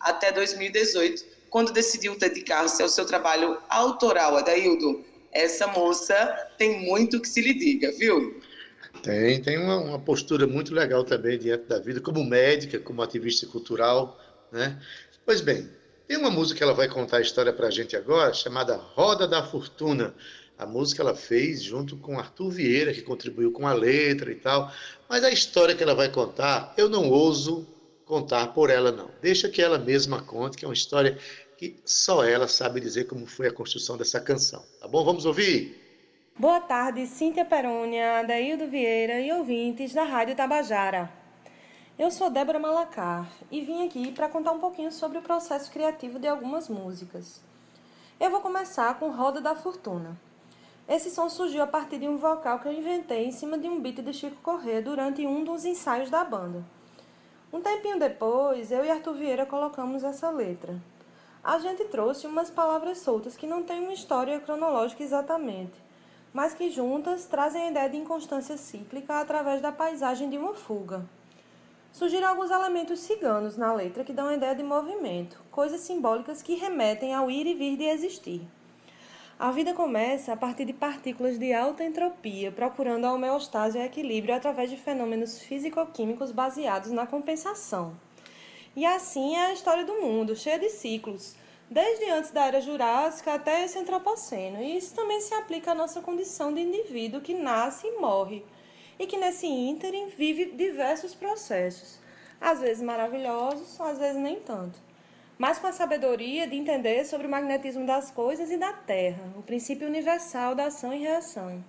até 0.00 0.32
2018, 0.32 1.24
quando 1.50 1.72
decidiu 1.72 2.18
dedicar-se 2.18 2.82
ao 2.82 2.88
seu 2.88 3.04
trabalho 3.04 3.58
autoral. 3.68 4.36
Adaildo, 4.36 5.04
essa 5.32 5.66
moça 5.66 6.34
tem 6.58 6.84
muito 6.84 7.20
que 7.20 7.28
se 7.28 7.40
lhe 7.40 7.54
diga, 7.54 7.92
viu? 7.92 8.40
Tem, 9.02 9.40
tem 9.42 9.58
uma, 9.58 9.76
uma 9.78 9.98
postura 9.98 10.46
muito 10.46 10.74
legal 10.74 11.04
também 11.04 11.38
diante 11.38 11.64
da 11.64 11.78
vida, 11.78 12.00
como 12.00 12.24
médica, 12.24 12.78
como 12.78 13.02
ativista 13.02 13.46
cultural, 13.46 14.18
né? 14.50 14.80
Pois 15.24 15.40
bem, 15.40 15.68
tem 16.06 16.16
uma 16.16 16.30
música 16.30 16.58
que 16.58 16.62
ela 16.62 16.74
vai 16.74 16.88
contar 16.88 17.18
a 17.18 17.22
história 17.22 17.52
para 17.52 17.68
a 17.68 17.70
gente 17.70 17.96
agora, 17.96 18.34
chamada 18.34 18.76
Roda 18.76 19.26
da 19.26 19.42
Fortuna. 19.42 20.14
A 20.62 20.66
música 20.66 21.02
ela 21.02 21.16
fez 21.16 21.60
junto 21.60 21.96
com 21.96 22.20
Arthur 22.20 22.48
Vieira, 22.48 22.92
que 22.92 23.02
contribuiu 23.02 23.50
com 23.50 23.66
a 23.66 23.72
letra 23.72 24.30
e 24.30 24.36
tal. 24.36 24.70
Mas 25.08 25.24
a 25.24 25.30
história 25.30 25.74
que 25.74 25.82
ela 25.82 25.94
vai 25.94 26.08
contar, 26.08 26.72
eu 26.76 26.88
não 26.88 27.10
ouso 27.10 27.66
contar 28.04 28.54
por 28.54 28.70
ela, 28.70 28.92
não. 28.92 29.10
Deixa 29.20 29.48
que 29.48 29.60
ela 29.60 29.76
mesma 29.76 30.22
conte, 30.22 30.56
que 30.56 30.64
é 30.64 30.68
uma 30.68 30.74
história 30.74 31.18
que 31.58 31.80
só 31.84 32.24
ela 32.24 32.46
sabe 32.46 32.80
dizer 32.80 33.08
como 33.08 33.26
foi 33.26 33.48
a 33.48 33.52
construção 33.52 33.96
dessa 33.96 34.20
canção. 34.20 34.64
Tá 34.80 34.86
bom? 34.86 35.04
Vamos 35.04 35.26
ouvir? 35.26 35.80
Boa 36.38 36.60
tarde, 36.60 37.08
Cíntia 37.08 37.44
Perônia, 37.44 38.20
Adaildo 38.20 38.68
Vieira 38.68 39.20
e 39.20 39.32
ouvintes 39.32 39.92
da 39.92 40.04
Rádio 40.04 40.36
Tabajara. 40.36 41.10
Eu 41.98 42.12
sou 42.12 42.30
Débora 42.30 42.60
Malacar 42.60 43.28
e 43.50 43.60
vim 43.60 43.84
aqui 43.84 44.12
para 44.12 44.28
contar 44.28 44.52
um 44.52 44.60
pouquinho 44.60 44.92
sobre 44.92 45.18
o 45.18 45.22
processo 45.22 45.72
criativo 45.72 46.20
de 46.20 46.28
algumas 46.28 46.68
músicas. 46.68 47.40
Eu 48.20 48.30
vou 48.30 48.40
começar 48.40 48.96
com 49.00 49.10
Roda 49.10 49.40
da 49.40 49.56
Fortuna. 49.56 50.16
Esse 50.88 51.10
som 51.10 51.28
surgiu 51.28 51.62
a 51.62 51.66
partir 51.66 51.98
de 51.98 52.08
um 52.08 52.16
vocal 52.16 52.58
que 52.58 52.66
eu 52.66 52.72
inventei 52.72 53.24
em 53.24 53.32
cima 53.32 53.56
de 53.56 53.68
um 53.68 53.80
beat 53.80 54.02
de 54.02 54.12
Chico 54.12 54.36
Corrêa 54.42 54.82
durante 54.82 55.24
um 55.24 55.44
dos 55.44 55.64
ensaios 55.64 56.10
da 56.10 56.24
banda. 56.24 56.64
Um 57.52 57.60
tempinho 57.60 57.98
depois, 57.98 58.72
eu 58.72 58.84
e 58.84 58.90
Arthur 58.90 59.14
Vieira 59.14 59.46
colocamos 59.46 60.02
essa 60.02 60.28
letra. 60.30 60.76
A 61.44 61.58
gente 61.58 61.84
trouxe 61.84 62.26
umas 62.26 62.50
palavras 62.50 62.98
soltas 62.98 63.36
que 63.36 63.46
não 63.46 63.62
têm 63.62 63.80
uma 63.80 63.92
história 63.92 64.40
cronológica 64.40 65.02
exatamente, 65.02 65.74
mas 66.32 66.54
que 66.54 66.70
juntas 66.70 67.26
trazem 67.26 67.62
a 67.62 67.70
ideia 67.70 67.88
de 67.88 67.96
inconstância 67.96 68.56
cíclica 68.56 69.20
através 69.20 69.60
da 69.60 69.70
paisagem 69.70 70.28
de 70.28 70.36
uma 70.38 70.54
fuga. 70.54 71.04
Surgiram 71.92 72.28
alguns 72.28 72.50
elementos 72.50 73.00
ciganos 73.00 73.56
na 73.56 73.72
letra 73.72 74.02
que 74.02 74.12
dão 74.12 74.28
a 74.28 74.34
ideia 74.34 74.54
de 74.54 74.62
movimento, 74.62 75.40
coisas 75.50 75.80
simbólicas 75.80 76.42
que 76.42 76.54
remetem 76.54 77.14
ao 77.14 77.30
ir 77.30 77.46
e 77.46 77.54
vir 77.54 77.76
de 77.76 77.84
existir. 77.84 78.48
A 79.38 79.50
vida 79.50 79.72
começa 79.72 80.32
a 80.32 80.36
partir 80.36 80.64
de 80.64 80.72
partículas 80.72 81.38
de 81.38 81.52
alta 81.52 81.82
entropia, 81.82 82.52
procurando 82.52 83.06
a 83.06 83.12
homeostase 83.12 83.78
e 83.78 83.80
o 83.80 83.84
equilíbrio 83.84 84.34
através 84.34 84.70
de 84.70 84.76
fenômenos 84.76 85.40
físico-químicos 85.40 86.30
baseados 86.30 86.92
na 86.92 87.06
compensação. 87.06 87.96
E 88.76 88.86
assim 88.86 89.34
é 89.34 89.46
a 89.46 89.52
história 89.52 89.84
do 89.84 90.00
mundo, 90.00 90.36
cheia 90.36 90.58
de 90.58 90.68
ciclos, 90.68 91.34
desde 91.68 92.08
antes 92.10 92.30
da 92.30 92.46
era 92.46 92.60
jurássica 92.60 93.34
até 93.34 93.64
esse 93.64 93.78
antropoceno. 93.78 94.62
E 94.62 94.76
isso 94.76 94.94
também 94.94 95.20
se 95.20 95.34
aplica 95.34 95.72
à 95.72 95.74
nossa 95.74 96.00
condição 96.00 96.52
de 96.52 96.60
indivíduo 96.60 97.20
que 97.20 97.34
nasce 97.34 97.86
e 97.86 97.98
morre, 97.98 98.44
e 98.98 99.06
que 99.06 99.16
nesse 99.16 99.46
ínterim 99.46 100.06
vive 100.08 100.52
diversos 100.52 101.14
processos, 101.14 101.98
às 102.40 102.60
vezes 102.60 102.82
maravilhosos, 102.82 103.80
às 103.80 103.98
vezes 103.98 104.20
nem 104.20 104.38
tanto 104.40 104.91
mas 105.42 105.58
com 105.58 105.66
a 105.66 105.72
sabedoria 105.72 106.46
de 106.46 106.54
entender 106.54 107.04
sobre 107.04 107.26
o 107.26 107.30
magnetismo 107.30 107.84
das 107.84 108.12
coisas 108.12 108.48
e 108.52 108.56
da 108.56 108.72
Terra, 108.72 109.24
o 109.36 109.42
princípio 109.42 109.88
universal 109.88 110.54
da 110.54 110.66
ação 110.66 110.94
e 110.94 111.00
reação. 111.00 111.64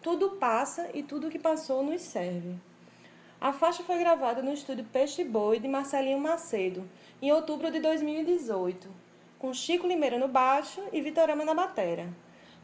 Tudo 0.00 0.36
passa 0.36 0.88
e 0.94 1.02
tudo 1.02 1.28
que 1.28 1.36
passou 1.36 1.82
nos 1.82 2.00
serve. 2.00 2.54
A 3.40 3.52
faixa 3.52 3.82
foi 3.82 3.98
gravada 3.98 4.40
no 4.40 4.52
estúdio 4.52 4.84
Peixe 4.84 5.24
Boi 5.24 5.58
de 5.58 5.66
Marcelinho 5.66 6.20
Macedo, 6.20 6.88
em 7.20 7.32
outubro 7.32 7.72
de 7.72 7.80
2018, 7.80 8.88
com 9.36 9.52
Chico 9.52 9.88
Limeira 9.88 10.16
no 10.16 10.28
baixo 10.28 10.80
e 10.92 11.00
Vitorama 11.00 11.44
na 11.44 11.54
batera. 11.54 12.08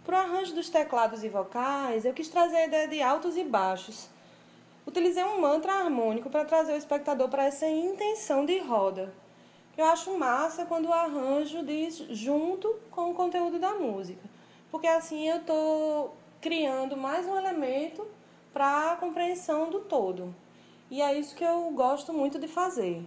Para 0.05 0.19
o 0.19 0.21
arranjo 0.21 0.55
dos 0.55 0.71
teclados 0.71 1.25
e 1.25 1.29
vocais, 1.29 2.05
eu 2.05 2.15
quis 2.15 2.29
trazer 2.29 2.59
a 2.59 2.67
ideia 2.67 2.87
de 2.87 3.03
altos 3.03 3.37
e 3.37 3.43
baixos. 3.43 4.09
Utilizei 4.87 5.25
um 5.25 5.41
mantra 5.41 5.73
harmônico 5.73 6.31
para 6.31 6.45
trazer 6.45 6.75
o 6.75 6.79
espectador 6.79 7.29
para 7.29 7.47
essa 7.47 7.67
intenção 7.67 8.47
de 8.47 8.61
roda, 8.61 9.13
eu 9.79 9.87
acho 9.87 10.19
massa 10.19 10.67
quando 10.67 10.87
o 10.87 10.93
arranjo 10.93 11.63
diz 11.63 11.99
junto 12.11 12.75
com 12.91 13.13
o 13.13 13.15
conteúdo 13.15 13.61
da 13.61 13.75
música, 13.75 14.29
porque 14.73 14.89
assim 14.89 15.29
eu 15.29 15.37
estou 15.37 16.17
criando 16.41 16.97
mais 16.97 17.25
um 17.27 17.37
elemento 17.37 18.05
para 18.53 18.93
a 18.93 18.97
compreensão 18.97 19.71
do 19.71 19.79
todo. 19.79 20.35
E 20.91 21.01
é 21.01 21.17
isso 21.17 21.37
que 21.37 21.45
eu 21.45 21.71
gosto 21.71 22.13
muito 22.13 22.41
de 22.41 22.49
fazer. 22.49 23.05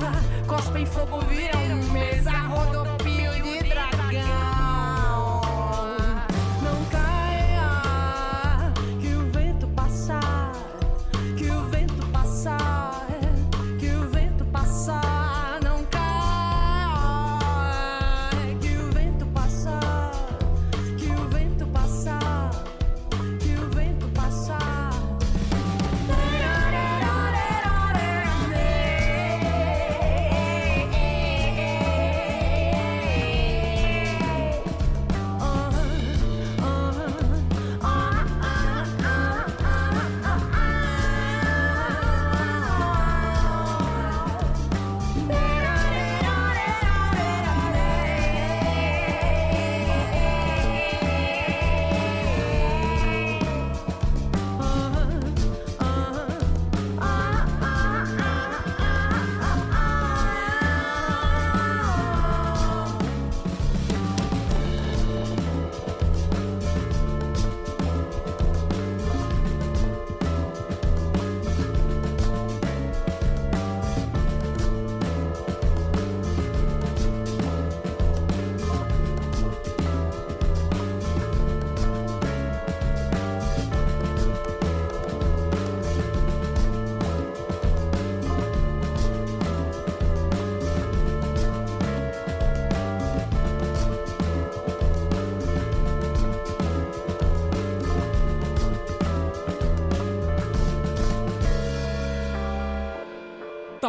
Presa. 0.00 0.12
Cospem 0.46 0.86
fogo, 0.86 1.20
viram 1.26 1.76
mesa, 1.92 2.30
rodopio 2.30 2.79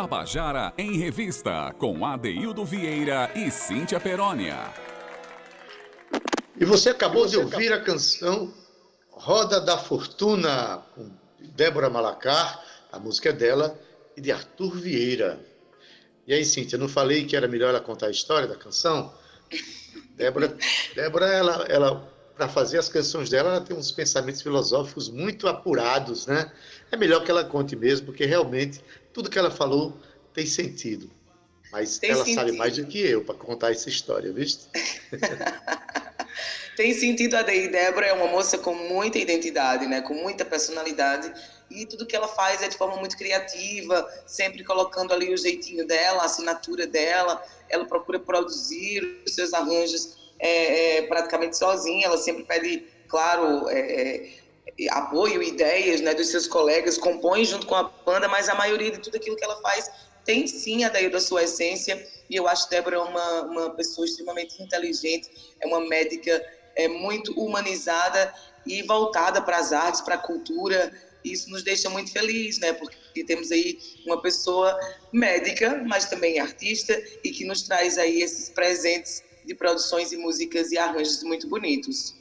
Tabajara 0.01 0.73
em 0.79 0.97
Revista, 0.97 1.71
com 1.77 2.03
Adeildo 2.03 2.65
Vieira 2.65 3.31
e 3.35 3.51
Cíntia 3.51 3.99
Perónia. 3.99 4.57
E 6.59 6.65
você 6.65 6.89
acabou 6.89 7.27
de 7.27 7.37
ouvir 7.37 7.71
a 7.71 7.79
canção 7.79 8.51
Roda 9.11 9.61
da 9.61 9.77
Fortuna, 9.77 10.83
com 10.95 11.07
Débora 11.39 11.87
Malacar, 11.87 12.65
a 12.91 12.97
música 12.97 13.29
é 13.29 13.31
dela, 13.31 13.79
e 14.17 14.21
de 14.21 14.31
Arthur 14.31 14.75
Vieira. 14.75 15.39
E 16.25 16.33
aí, 16.33 16.43
Cíntia, 16.43 16.79
não 16.79 16.87
falei 16.87 17.25
que 17.25 17.35
era 17.35 17.47
melhor 17.47 17.69
ela 17.69 17.79
contar 17.79 18.07
a 18.07 18.11
história 18.11 18.47
da 18.47 18.55
canção? 18.55 19.13
Débora, 20.17 20.57
Débora 20.95 21.27
ela, 21.27 21.65
ela 21.69 22.11
para 22.35 22.47
fazer 22.47 22.79
as 22.79 22.89
canções 22.89 23.29
dela, 23.29 23.51
ela 23.51 23.61
tem 23.61 23.77
uns 23.77 23.91
pensamentos 23.91 24.41
filosóficos 24.41 25.09
muito 25.09 25.47
apurados, 25.47 26.25
né? 26.25 26.51
É 26.91 26.97
melhor 26.97 27.23
que 27.23 27.29
ela 27.29 27.43
conte 27.43 27.75
mesmo, 27.75 28.07
porque 28.07 28.25
realmente 28.25 28.81
tudo 29.13 29.29
que 29.29 29.39
ela 29.39 29.51
falou 29.51 29.97
tem 30.33 30.45
sentido. 30.45 31.09
Mas 31.71 31.99
Tem 31.99 32.11
ela 32.11 32.25
sentido. 32.25 32.39
sabe 32.39 32.51
mais 32.53 32.75
do 32.75 32.85
que 32.85 32.99
eu 32.99 33.23
para 33.23 33.35
contar 33.35 33.71
essa 33.71 33.87
história, 33.87 34.31
viste? 34.33 34.67
Tem 36.75 36.93
sentido 36.93 37.35
a 37.35 37.41
Dei 37.43 37.69
Débora 37.69 38.07
é 38.07 38.13
uma 38.13 38.27
moça 38.27 38.57
com 38.57 38.73
muita 38.73 39.17
identidade, 39.17 39.87
né? 39.87 40.01
Com 40.01 40.13
muita 40.13 40.43
personalidade 40.43 41.31
e 41.69 41.85
tudo 41.85 42.05
que 42.05 42.15
ela 42.15 42.27
faz 42.27 42.61
é 42.61 42.67
de 42.67 42.77
forma 42.77 42.97
muito 42.97 43.17
criativa, 43.17 44.07
sempre 44.25 44.63
colocando 44.63 45.13
ali 45.13 45.33
o 45.33 45.37
jeitinho 45.37 45.85
dela, 45.87 46.23
a 46.23 46.25
assinatura 46.25 46.85
dela. 46.85 47.41
Ela 47.69 47.85
procura 47.85 48.19
produzir 48.19 49.23
os 49.25 49.33
seus 49.33 49.53
arranjos 49.53 50.17
é, 50.39 50.97
é, 50.97 51.01
praticamente 51.03 51.57
sozinha. 51.57 52.07
Ela 52.07 52.17
sempre 52.17 52.43
pede, 52.43 52.85
claro, 53.07 53.69
é, 53.69 53.79
é, 53.79 54.29
apoio, 54.89 55.43
ideias, 55.43 56.01
né, 56.01 56.13
dos 56.13 56.29
seus 56.29 56.47
colegas, 56.47 56.97
compõe 56.97 57.45
junto 57.45 57.67
com 57.67 57.75
a 57.75 57.83
banda, 57.83 58.27
mas 58.27 58.49
a 58.49 58.55
maioria 58.55 58.91
de 58.91 58.99
tudo 58.99 59.17
aquilo 59.17 59.35
que 59.35 59.43
ela 59.43 59.61
faz 59.61 59.89
tem 60.25 60.47
sim 60.47 60.83
a 60.83 60.89
daí 60.89 61.09
da 61.09 61.19
sua 61.19 61.43
essência. 61.43 62.07
E 62.29 62.35
eu 62.35 62.47
acho 62.47 62.69
Débora 62.69 63.01
uma, 63.01 63.41
uma 63.43 63.69
pessoa 63.71 64.05
extremamente 64.05 64.61
inteligente, 64.61 65.29
é 65.59 65.67
uma 65.67 65.81
médica 65.81 66.43
é, 66.75 66.87
muito 66.87 67.33
humanizada 67.33 68.33
e 68.65 68.81
voltada 68.83 69.41
para 69.41 69.57
as 69.57 69.73
artes, 69.73 70.01
para 70.01 70.15
a 70.15 70.19
cultura. 70.19 70.91
Isso 71.23 71.49
nos 71.49 71.63
deixa 71.63 71.89
muito 71.89 72.11
feliz, 72.11 72.59
né? 72.59 72.73
Porque 72.73 73.23
temos 73.25 73.51
aí 73.51 73.77
uma 74.05 74.21
pessoa 74.21 74.77
médica, 75.11 75.83
mas 75.85 76.05
também 76.09 76.39
artista 76.39 76.99
e 77.23 77.31
que 77.31 77.45
nos 77.45 77.63
traz 77.63 77.97
aí 77.97 78.21
esses 78.21 78.49
presentes 78.49 79.23
de 79.45 79.55
produções 79.55 80.11
e 80.11 80.17
músicas 80.17 80.71
e 80.71 80.77
arranjos 80.77 81.23
muito 81.23 81.47
bonitos. 81.47 82.15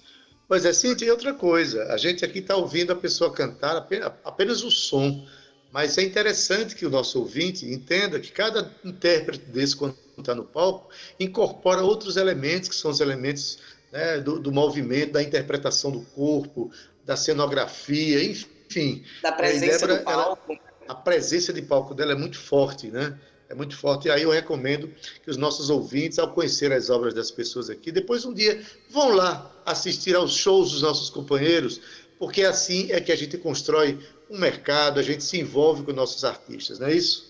Pois 0.51 0.65
é, 0.65 0.73
Cintia, 0.73 1.07
e 1.07 1.11
outra 1.13 1.33
coisa, 1.33 1.85
a 1.93 1.97
gente 1.97 2.25
aqui 2.25 2.41
está 2.41 2.57
ouvindo 2.57 2.93
a 2.93 2.97
pessoa 2.97 3.33
cantar 3.33 3.77
apenas, 3.77 4.11
apenas 4.25 4.65
o 4.65 4.71
som, 4.73 5.25
mas 5.71 5.97
é 5.97 6.03
interessante 6.03 6.75
que 6.75 6.85
o 6.85 6.91
nosso 6.91 7.21
ouvinte 7.21 7.65
entenda 7.65 8.19
que 8.19 8.33
cada 8.33 8.69
intérprete 8.85 9.45
desse, 9.45 9.77
quando 9.77 9.95
está 10.19 10.35
no 10.35 10.43
palco, 10.43 10.91
incorpora 11.21 11.83
outros 11.83 12.17
elementos, 12.17 12.69
que 12.69 12.75
são 12.75 12.91
os 12.91 12.99
elementos 12.99 13.61
né, 13.93 14.19
do, 14.19 14.41
do 14.41 14.51
movimento, 14.51 15.13
da 15.13 15.23
interpretação 15.23 15.93
do 15.93 16.01
corpo, 16.01 16.73
da 17.05 17.17
cenografia, 17.17 18.21
enfim. 18.25 19.05
Da 19.23 19.31
presença 19.31 19.87
Débora, 19.87 19.99
do 20.01 20.05
palco. 20.05 20.53
ela- 20.53 20.61
a 20.89 20.95
presença 20.97 21.53
de 21.53 21.63
palco 21.63 21.95
dela 21.95 22.11
é 22.11 22.17
muito 22.17 22.37
forte, 22.41 22.89
né? 22.89 23.17
É 23.51 23.55
muito 23.55 23.77
forte. 23.77 24.07
E 24.07 24.11
aí 24.13 24.23
eu 24.23 24.31
recomendo 24.31 24.89
que 25.25 25.29
os 25.29 25.37
nossos 25.37 25.71
ouvintes, 25.71 26.21
ao 26.21 26.33
conhecer 26.33 26.73
as 26.73 26.89
obras 26.89 27.13
das 27.13 27.33
pessoas 27.33 27.69
aqui, 27.69 27.91
depois 27.91 28.25
um 28.25 28.33
dia 28.33 28.65
vão 28.89 29.11
lá 29.11 29.51
assistir 29.67 30.15
aos 30.15 30.37
shows 30.37 30.71
dos 30.71 30.83
nossos 30.83 31.11
companheiros, 31.11 31.81
porque 32.17 32.45
assim 32.45 32.93
é 32.93 33.01
que 33.01 33.11
a 33.11 33.17
gente 33.17 33.37
constrói 33.37 33.99
um 34.31 34.39
mercado, 34.39 35.01
a 35.01 35.03
gente 35.03 35.25
se 35.25 35.41
envolve 35.41 35.83
com 35.83 35.93
nossos 35.93 36.25
artistas, 36.25 36.79
não 36.79 36.87
é 36.87 36.95
isso? 36.95 37.29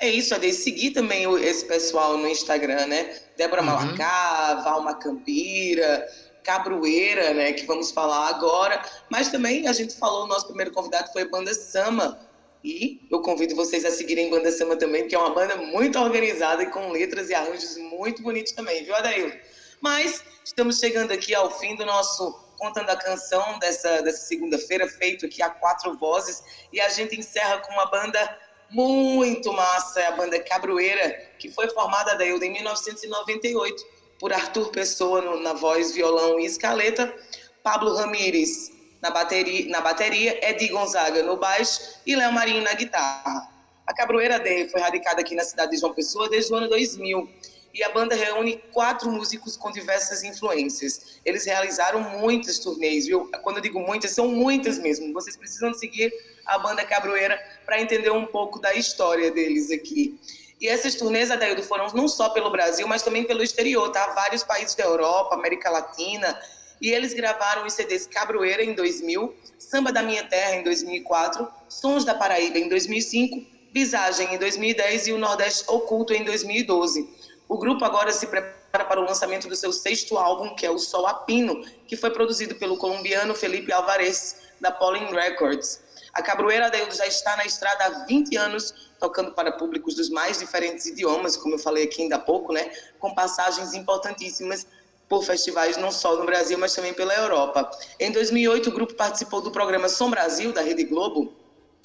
É 0.00 0.10
isso, 0.10 0.34
Ade. 0.34 0.52
Seguir 0.52 0.90
também 0.90 1.24
esse 1.42 1.64
pessoal 1.64 2.18
no 2.18 2.26
Instagram, 2.26 2.86
né? 2.86 3.16
Débora 3.36 3.62
uhum. 3.62 3.68
Malacá, 3.68 4.62
Valma 4.64 4.94
Campira, 4.94 6.06
Cabroeira, 6.42 7.32
né? 7.32 7.52
Que 7.52 7.64
vamos 7.66 7.92
falar 7.92 8.28
agora. 8.28 8.82
Mas 9.08 9.28
também 9.28 9.68
a 9.68 9.72
gente 9.72 9.94
falou, 9.94 10.24
o 10.24 10.26
nosso 10.26 10.48
primeiro 10.48 10.72
convidado 10.72 11.12
foi 11.12 11.22
a 11.22 11.28
Banda 11.28 11.54
Sama. 11.54 12.18
E 12.66 13.00
eu 13.08 13.20
convido 13.20 13.54
vocês 13.54 13.84
a 13.84 13.92
seguirem 13.92 14.28
Banda 14.28 14.50
Sama 14.50 14.74
também, 14.74 15.02
porque 15.02 15.14
é 15.14 15.18
uma 15.20 15.30
banda 15.30 15.56
muito 15.56 15.96
organizada 16.00 16.64
e 16.64 16.66
com 16.66 16.90
letras 16.90 17.30
e 17.30 17.34
arranjos 17.34 17.76
muito 17.76 18.24
bonitos 18.24 18.50
também, 18.50 18.82
viu, 18.82 18.92
Adail? 18.96 19.32
Mas 19.80 20.24
estamos 20.44 20.80
chegando 20.80 21.12
aqui 21.12 21.32
ao 21.32 21.48
fim 21.60 21.76
do 21.76 21.86
nosso 21.86 22.32
Contando 22.58 22.90
a 22.90 22.96
Canção 22.96 23.60
dessa, 23.60 24.02
dessa 24.02 24.26
segunda-feira, 24.26 24.88
feito 24.88 25.26
aqui 25.26 25.40
a 25.42 25.48
quatro 25.48 25.96
vozes. 25.96 26.42
E 26.72 26.80
a 26.80 26.88
gente 26.88 27.16
encerra 27.16 27.58
com 27.58 27.72
uma 27.72 27.86
banda 27.86 28.36
muito 28.68 29.52
massa, 29.52 30.00
é 30.00 30.06
a 30.08 30.16
banda 30.16 30.40
Cabroeira, 30.40 31.08
que 31.38 31.48
foi 31.48 31.70
formada 31.70 32.16
da 32.16 32.26
em 32.26 32.50
1998 32.50 33.86
por 34.18 34.32
Arthur 34.32 34.72
Pessoa 34.72 35.20
no, 35.20 35.38
na 35.38 35.52
voz, 35.52 35.94
violão 35.94 36.40
e 36.40 36.46
escaleta, 36.46 37.14
Pablo 37.62 37.94
Ramírez 37.94 38.75
na 39.00 39.10
bateria, 39.10 39.68
na 39.68 39.80
bateria 39.80 40.38
Eddie 40.48 40.68
Gonzaga 40.68 41.22
no 41.22 41.36
baixo 41.36 42.00
e 42.06 42.16
Léo 42.16 42.32
Marinho 42.32 42.62
na 42.62 42.74
guitarra. 42.74 43.48
A 43.86 43.94
Cabroeira 43.94 44.38
Day 44.38 44.68
foi 44.68 44.80
radicada 44.80 45.20
aqui 45.20 45.34
na 45.34 45.44
cidade 45.44 45.72
de 45.72 45.78
João 45.78 45.94
Pessoa 45.94 46.28
desde 46.28 46.52
o 46.52 46.56
ano 46.56 46.68
2000 46.68 47.28
e 47.76 47.84
a 47.84 47.90
banda 47.90 48.14
reúne 48.14 48.56
quatro 48.72 49.10
músicos 49.12 49.54
com 49.54 49.70
diversas 49.70 50.24
influências. 50.24 51.20
Eles 51.24 51.44
realizaram 51.44 52.00
muitas 52.00 52.58
turnês, 52.58 53.06
viu? 53.06 53.30
Quando 53.42 53.58
eu 53.58 53.62
digo 53.62 53.78
muitas, 53.78 54.12
são 54.12 54.28
muitas 54.28 54.78
mesmo. 54.78 55.12
Vocês 55.12 55.36
precisam 55.36 55.74
seguir 55.74 56.10
a 56.46 56.58
banda 56.58 56.84
Cabroeira 56.84 57.38
para 57.66 57.80
entender 57.80 58.10
um 58.10 58.24
pouco 58.24 58.58
da 58.58 58.72
história 58.74 59.30
deles 59.30 59.70
aqui. 59.70 60.18
E 60.58 60.68
essas 60.68 60.94
turnês, 60.94 61.30
Adaildo, 61.30 61.62
foram 61.62 61.88
não 61.92 62.08
só 62.08 62.30
pelo 62.30 62.50
Brasil, 62.50 62.88
mas 62.88 63.02
também 63.02 63.24
pelo 63.24 63.42
exterior, 63.42 63.90
tá? 63.90 64.06
Vários 64.14 64.42
países 64.42 64.74
da 64.74 64.84
Europa, 64.84 65.34
América 65.34 65.68
Latina. 65.68 66.40
E 66.80 66.90
eles 66.90 67.14
gravaram 67.14 67.64
os 67.66 67.72
CDs 67.72 68.06
Cabroeira 68.06 68.62
em 68.62 68.74
2000, 68.74 69.34
Samba 69.58 69.92
da 69.92 70.02
Minha 70.02 70.24
Terra 70.24 70.56
em 70.56 70.62
2004, 70.62 71.48
Sons 71.68 72.04
da 72.04 72.14
Paraíba 72.14 72.58
em 72.58 72.68
2005, 72.68 73.42
Visagem 73.72 74.34
em 74.34 74.38
2010 74.38 75.08
e 75.08 75.12
o 75.12 75.18
Nordeste 75.18 75.64
Oculto 75.68 76.12
em 76.12 76.24
2012. 76.24 77.08
O 77.48 77.58
grupo 77.58 77.84
agora 77.84 78.12
se 78.12 78.26
prepara 78.26 78.84
para 78.84 79.00
o 79.00 79.04
lançamento 79.04 79.48
do 79.48 79.56
seu 79.56 79.72
sexto 79.72 80.18
álbum, 80.18 80.54
que 80.54 80.66
é 80.66 80.70
o 80.70 80.78
Sol 80.78 81.06
Apino, 81.06 81.62
que 81.86 81.96
foi 81.96 82.10
produzido 82.10 82.54
pelo 82.56 82.76
colombiano 82.76 83.34
Felipe 83.34 83.72
Alvarez, 83.72 84.36
da 84.60 84.70
Pollen 84.70 85.12
Records. 85.12 85.80
A 86.12 86.22
Cabroeira 86.22 86.66
Adeildo 86.66 86.94
já 86.94 87.06
está 87.06 87.36
na 87.36 87.44
estrada 87.44 87.84
há 87.84 88.04
20 88.06 88.36
anos, 88.36 88.72
tocando 88.98 89.32
para 89.32 89.52
públicos 89.52 89.94
dos 89.94 90.08
mais 90.08 90.38
diferentes 90.38 90.86
idiomas, 90.86 91.36
como 91.36 91.54
eu 91.54 91.58
falei 91.58 91.84
aqui 91.84 92.02
ainda 92.02 92.16
há 92.16 92.18
pouco, 92.18 92.52
né? 92.52 92.70
com 92.98 93.14
passagens 93.14 93.74
importantíssimas 93.74 94.66
por 95.08 95.24
festivais 95.24 95.76
não 95.76 95.90
só 95.90 96.16
no 96.16 96.26
Brasil, 96.26 96.58
mas 96.58 96.74
também 96.74 96.92
pela 96.92 97.14
Europa. 97.14 97.70
Em 98.00 98.10
2008, 98.10 98.70
o 98.70 98.72
grupo 98.72 98.94
participou 98.94 99.40
do 99.40 99.50
programa 99.50 99.88
Som 99.88 100.10
Brasil, 100.10 100.52
da 100.52 100.60
Rede 100.60 100.84
Globo, 100.84 101.32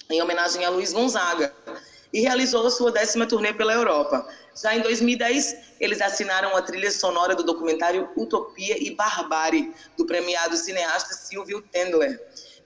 em 0.09 0.21
homenagem 0.21 0.65
a 0.65 0.69
Luiz 0.69 0.91
Gonzaga, 0.91 1.53
e 2.11 2.21
realizou 2.21 2.69
sua 2.69 2.91
décima 2.91 3.25
turnê 3.25 3.53
pela 3.53 3.73
Europa. 3.73 4.27
Já 4.61 4.75
em 4.75 4.81
2010, 4.81 5.55
eles 5.79 6.01
assinaram 6.01 6.55
a 6.57 6.61
trilha 6.61 6.91
sonora 6.91 7.35
do 7.35 7.43
documentário 7.43 8.09
Utopia 8.17 8.75
e 8.77 8.93
Barbárie, 8.95 9.73
do 9.97 10.05
premiado 10.05 10.57
cineasta 10.57 11.13
Silvio 11.13 11.61
Tendler. 11.71 12.19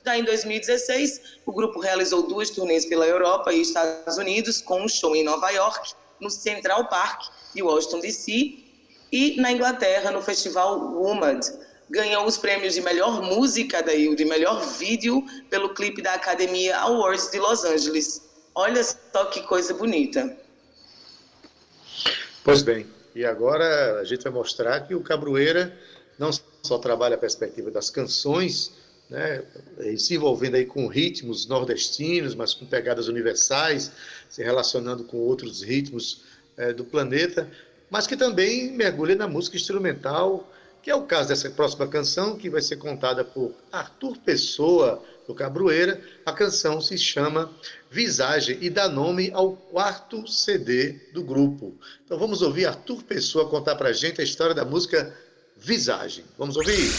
Já 0.04 0.18
em 0.18 0.24
2016, 0.24 1.40
o 1.46 1.52
grupo 1.52 1.80
realizou 1.80 2.24
duas 2.24 2.50
turnês 2.50 2.86
pela 2.86 3.06
Europa 3.06 3.52
e 3.52 3.62
Estados 3.62 4.18
Unidos, 4.18 4.62
com 4.62 4.82
um 4.82 4.88
show 4.88 5.16
em 5.16 5.24
Nova 5.24 5.50
York, 5.50 5.94
no 6.20 6.30
Central 6.30 6.88
Park 6.88 7.24
e 7.56 7.62
Washington 7.62 8.00
DC, 8.00 8.65
e 9.16 9.40
na 9.40 9.50
Inglaterra, 9.50 10.12
no 10.12 10.22
festival 10.22 10.78
WOMAD. 10.94 11.50
Ganhou 11.90 12.26
os 12.26 12.38
prêmios 12.38 12.74
de 12.74 12.82
melhor 12.82 13.22
música 13.22 13.82
daí, 13.82 14.14
de 14.14 14.26
melhor 14.26 14.60
vídeo, 14.78 15.24
pelo 15.50 15.74
clipe 15.74 16.02
da 16.02 16.16
Academia 16.16 16.78
Awards 16.80 17.32
de 17.32 17.40
Los 17.40 17.64
Angeles. 17.64 18.22
Olha 18.54 18.84
só 18.84 19.26
que 19.32 19.42
coisa 19.44 19.74
bonita. 19.74 20.38
Pois 22.44 22.62
bem, 22.62 22.86
e 23.16 23.24
agora 23.24 24.02
a 24.02 24.04
gente 24.04 24.22
vai 24.22 24.34
mostrar 24.34 24.82
que 24.82 24.94
o 24.94 25.00
Cabroeira 25.00 25.74
não 26.20 26.32
só 26.62 26.78
trabalha 26.78 27.16
a 27.16 27.18
perspectiva 27.18 27.72
das 27.72 27.90
canções, 27.90 28.74
né, 29.10 29.46
se 29.98 30.16
envolvendo 30.16 30.56
aí 30.56 30.66
com 30.66 30.88
ritmos 30.88 31.48
nordestinos, 31.48 32.36
mas 32.36 32.54
com 32.54 32.66
pegadas 32.66 33.08
universais, 33.08 33.92
se 34.30 34.44
relacionando 34.44 35.06
com 35.06 35.18
outros 35.18 35.62
ritmos 35.62 36.24
é, 36.58 36.74
do 36.74 36.84
planeta, 36.84 37.50
mas 37.90 38.08
que 38.08 38.18
também 38.18 38.72
mergulha 38.72 39.16
na 39.16 39.28
música 39.28 39.56
instrumental, 39.56 40.50
que 40.82 40.92
é 40.92 40.96
o 40.96 41.04
caso 41.04 41.30
dessa 41.30 41.50
próxima 41.50 41.88
canção, 41.88 42.38
que 42.38 42.50
vai 42.50 42.62
ser 42.62 42.78
contada 42.78 43.24
por 43.24 43.54
Arthur 43.72 44.18
Pessoa, 44.20 45.04
do 45.28 45.34
Cabroeira. 45.34 46.02
A 46.26 46.32
canção 46.32 46.80
se 46.80 46.98
chama 46.98 47.52
Visagem 47.90 48.58
e 48.62 48.70
dá 48.70 48.88
nome 48.88 49.32
ao 49.34 49.54
quarto 49.54 50.28
CD 50.28 50.94
do 51.14 51.24
grupo. 51.24 51.76
Então 52.04 52.18
vamos 52.18 52.42
ouvir 52.42 52.66
Arthur 52.66 53.04
Pessoa 53.04 53.50
contar 53.50 53.76
pra 53.76 53.92
gente 53.94 54.22
a 54.22 54.24
história 54.24 54.54
da 54.54 54.66
música 54.66 55.16
Visagem. 55.58 56.26
Vamos 56.38 56.58
ouvir? 56.58 56.92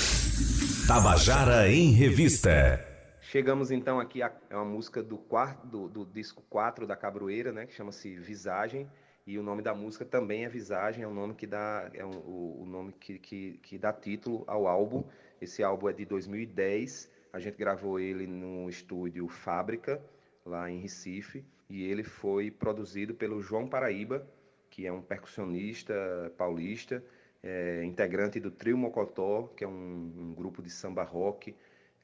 Tabajara 0.86 1.68
em 1.68 1.92
Revista. 1.92 2.84
Chegamos 3.20 3.70
então 3.70 4.00
aqui, 4.00 4.22
a, 4.22 4.32
é 4.48 4.56
uma 4.56 4.64
música 4.64 5.02
do, 5.02 5.18
quarto, 5.18 5.66
do, 5.66 5.88
do 5.88 6.06
disco 6.06 6.42
4 6.48 6.86
da 6.86 6.96
Cabroeira, 6.96 7.52
né, 7.52 7.66
que 7.66 7.74
chama-se 7.74 8.16
Visagem, 8.16 8.88
e 9.26 9.38
o 9.38 9.42
nome 9.42 9.60
da 9.60 9.74
música 9.74 10.04
também 10.04 10.44
é 10.44 10.48
Visagem, 10.48 11.02
é 11.02 11.06
o 11.06 11.12
nome 11.12 11.34
que 11.34 11.46
dá, 11.46 11.90
é 11.92 12.04
o, 12.04 12.60
o 12.60 12.64
nome 12.64 12.92
que, 12.92 13.18
que, 13.18 13.58
que 13.62 13.76
dá 13.76 13.92
título 13.92 14.44
ao 14.46 14.68
álbum. 14.68 15.02
Esse 15.40 15.64
álbum 15.64 15.88
é 15.88 15.92
de 15.92 16.04
2010, 16.04 17.10
a 17.32 17.40
gente 17.40 17.56
gravou 17.56 17.98
ele 17.98 18.26
no 18.26 18.70
estúdio 18.70 19.26
Fábrica, 19.28 20.00
lá 20.44 20.70
em 20.70 20.78
Recife, 20.78 21.44
e 21.68 21.84
ele 21.84 22.04
foi 22.04 22.52
produzido 22.52 23.14
pelo 23.14 23.42
João 23.42 23.68
Paraíba, 23.68 24.24
que 24.70 24.86
é 24.86 24.92
um 24.92 25.02
percussionista 25.02 26.32
paulista, 26.38 27.02
é, 27.42 27.84
integrante 27.84 28.38
do 28.38 28.50
Trio 28.50 28.78
Mocotó, 28.78 29.48
que 29.56 29.64
é 29.64 29.68
um, 29.68 30.12
um 30.16 30.34
grupo 30.34 30.62
de 30.62 30.70
samba 30.70 31.02
rock, 31.02 31.54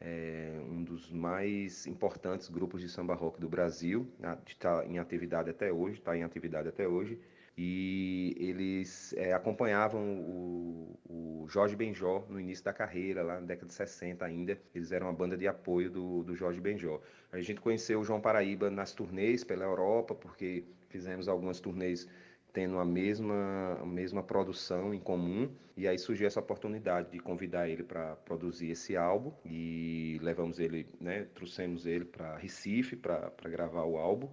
é, 0.04 0.60
um 0.68 0.82
dos 0.82 1.10
mais 1.12 1.86
importantes 1.86 2.48
grupos 2.48 2.80
de 2.80 2.88
samba 2.88 3.14
rock 3.14 3.40
do 3.40 3.48
Brasil, 3.48 4.06
está 4.46 4.84
em 4.84 4.98
atividade 4.98 5.48
até 5.48 5.72
hoje, 5.72 5.98
está 5.98 6.16
em 6.16 6.24
atividade 6.24 6.68
até 6.68 6.88
hoje, 6.88 7.18
e 7.56 8.34
eles 8.36 9.12
é, 9.12 9.32
acompanhavam 9.32 10.02
o, 10.20 10.98
o, 11.08 11.46
Jorge 11.48 11.76
Benjó 11.76 12.24
no 12.28 12.40
início 12.40 12.64
da 12.64 12.72
carreira, 12.72 13.22
lá 13.22 13.34
na 13.34 13.46
década 13.46 13.68
de 13.68 13.74
60 13.74 14.24
ainda, 14.24 14.58
eles 14.74 14.90
eram 14.90 15.06
uma 15.06 15.12
banda 15.12 15.36
de 15.36 15.46
apoio 15.46 15.90
do, 15.90 16.24
do 16.24 16.34
Jorge 16.34 16.60
Benjó. 16.60 17.00
A 17.30 17.40
gente 17.40 17.60
conheceu 17.60 18.00
o 18.00 18.04
João 18.04 18.20
Paraíba 18.20 18.70
nas 18.70 18.92
turnês 18.92 19.44
pela 19.44 19.64
Europa, 19.64 20.14
porque 20.14 20.64
fizemos 20.88 21.28
algumas 21.28 21.60
turnês 21.60 22.08
tendo 22.52 22.78
a 22.78 22.84
mesma, 22.84 23.78
a 23.80 23.86
mesma 23.86 24.22
produção 24.22 24.92
em 24.92 25.00
comum. 25.00 25.50
E 25.76 25.88
aí 25.88 25.98
surgiu 25.98 26.26
essa 26.26 26.40
oportunidade 26.40 27.10
de 27.10 27.18
convidar 27.18 27.68
ele 27.68 27.82
para 27.82 28.14
produzir 28.16 28.70
esse 28.70 28.96
álbum 28.96 29.32
e 29.44 30.18
levamos 30.22 30.58
ele, 30.60 30.86
né, 31.00 31.26
trouxemos 31.34 31.86
ele 31.86 32.04
para 32.04 32.36
Recife 32.36 32.94
para 32.94 33.32
gravar 33.44 33.84
o 33.84 33.96
álbum. 33.96 34.28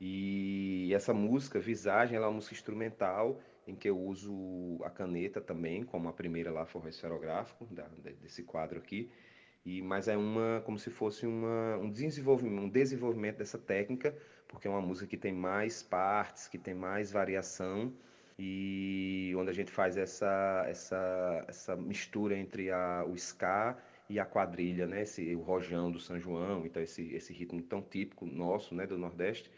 E 0.00 0.90
essa 0.94 1.12
música, 1.12 1.60
Visagem, 1.60 2.16
ela 2.16 2.24
é 2.24 2.28
uma 2.28 2.36
música 2.36 2.54
instrumental 2.54 3.38
em 3.66 3.74
que 3.74 3.88
eu 3.88 3.98
uso 3.98 4.78
a 4.82 4.88
caneta 4.88 5.40
também, 5.40 5.82
como 5.82 6.08
a 6.08 6.12
primeira 6.12 6.50
lá 6.50 6.66
o 6.72 6.88
esferográfico 6.88 7.66
da, 7.66 7.86
desse 8.22 8.42
quadro 8.42 8.78
aqui. 8.78 9.10
E, 9.64 9.82
mas 9.82 10.08
é 10.08 10.16
uma 10.16 10.62
como 10.64 10.78
se 10.78 10.88
fosse 10.88 11.26
uma, 11.26 11.76
um, 11.76 11.90
desenvolvimento, 11.90 12.62
um 12.62 12.68
desenvolvimento 12.68 13.36
dessa 13.36 13.58
técnica 13.58 14.16
porque 14.50 14.66
é 14.66 14.70
uma 14.70 14.80
música 14.80 15.06
que 15.06 15.16
tem 15.16 15.32
mais 15.32 15.82
partes, 15.82 16.48
que 16.48 16.58
tem 16.58 16.74
mais 16.74 17.10
variação 17.10 17.92
e 18.38 19.32
onde 19.36 19.50
a 19.50 19.52
gente 19.52 19.70
faz 19.70 19.96
essa, 19.96 20.64
essa, 20.66 21.44
essa 21.46 21.76
mistura 21.76 22.36
entre 22.36 22.70
a, 22.70 23.04
o 23.06 23.14
ska 23.14 23.76
e 24.08 24.18
a 24.18 24.24
quadrilha, 24.24 24.86
né? 24.86 25.02
Esse, 25.02 25.34
o 25.34 25.40
rojão 25.40 25.90
do 25.90 26.00
São 26.00 26.18
João, 26.18 26.66
então 26.66 26.82
esse, 26.82 27.14
esse 27.14 27.32
ritmo 27.32 27.62
tão 27.62 27.80
típico 27.80 28.26
nosso, 28.26 28.74
né, 28.74 28.86
do 28.86 28.98
Nordeste, 28.98 29.50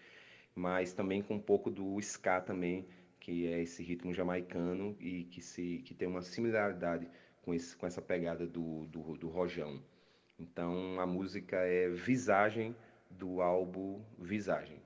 mas 0.55 0.93
também 0.93 1.23
com 1.23 1.35
um 1.37 1.41
pouco 1.41 1.71
do 1.71 1.99
ska 2.01 2.41
também, 2.41 2.87
que 3.19 3.47
é 3.47 3.63
esse 3.63 3.83
ritmo 3.83 4.13
jamaicano 4.13 4.97
e 5.01 5.25
que, 5.25 5.41
se, 5.41 5.81
que 5.85 5.95
tem 5.95 6.09
uma 6.09 6.23
similaridade 6.23 7.09
com, 7.43 7.55
esse, 7.55 7.77
com 7.77 7.87
essa 7.87 8.03
pegada 8.03 8.47
do, 8.47 8.85
do, 8.87 9.17
do 9.17 9.29
rojão. 9.29 9.81
Então 10.39 11.01
a 11.01 11.07
música 11.07 11.57
é 11.57 11.89
Visagem 11.89 12.75
do 13.19 13.41
álbum 13.41 14.03
Visagem. 14.19 14.81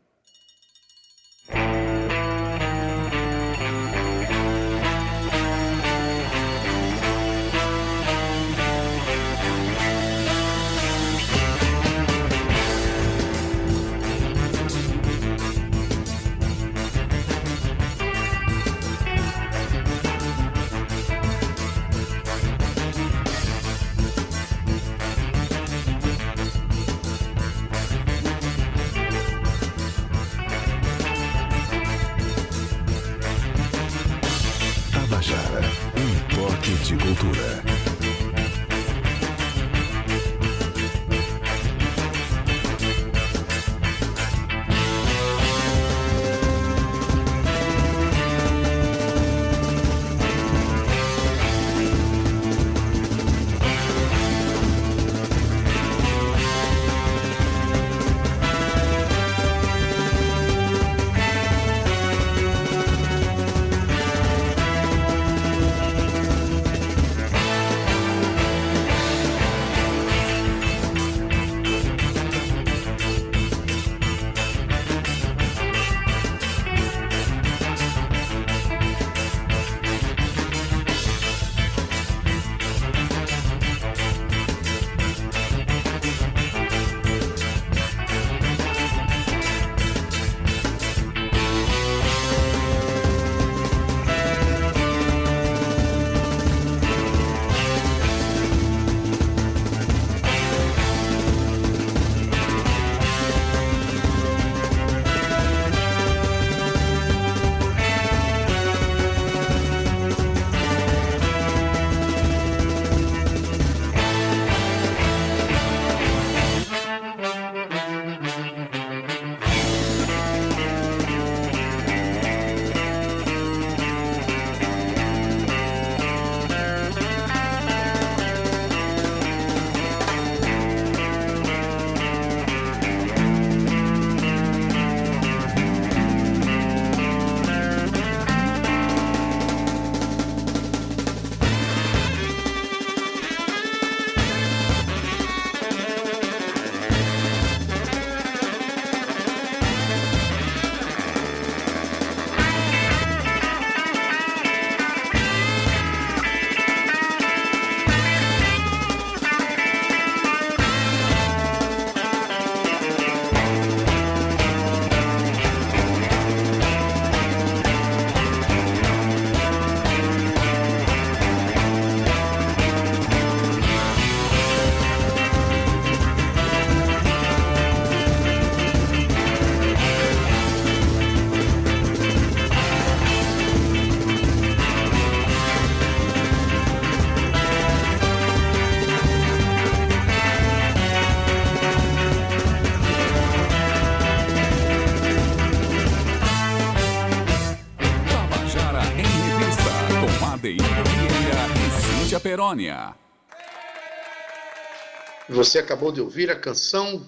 Você 205.28 205.58
acabou 205.58 205.90
de 205.90 206.00
ouvir 206.00 206.30
a 206.30 206.36
canção 206.38 207.04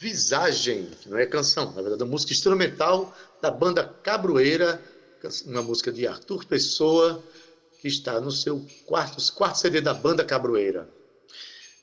Visagem, 0.00 0.88
não 1.06 1.18
é 1.18 1.26
canção, 1.26 1.72
na 1.72 1.82
verdade, 1.82 2.04
é 2.04 2.06
música 2.06 2.32
instrumental 2.32 3.12
da 3.42 3.50
banda 3.50 3.82
Cabroeira, 3.84 4.80
uma 5.44 5.60
música 5.60 5.90
de 5.90 6.06
Arthur 6.06 6.44
Pessoa, 6.44 7.20
que 7.80 7.88
está 7.88 8.20
no 8.20 8.30
seu 8.30 8.64
quarto, 8.86 9.20
quarto 9.32 9.58
CD 9.58 9.80
da 9.80 9.92
banda 9.92 10.24
Cabroeira. 10.24 10.88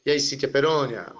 E 0.05 0.11
aí, 0.11 0.19
Cíntia 0.21 0.47
Perônia? 0.47 1.13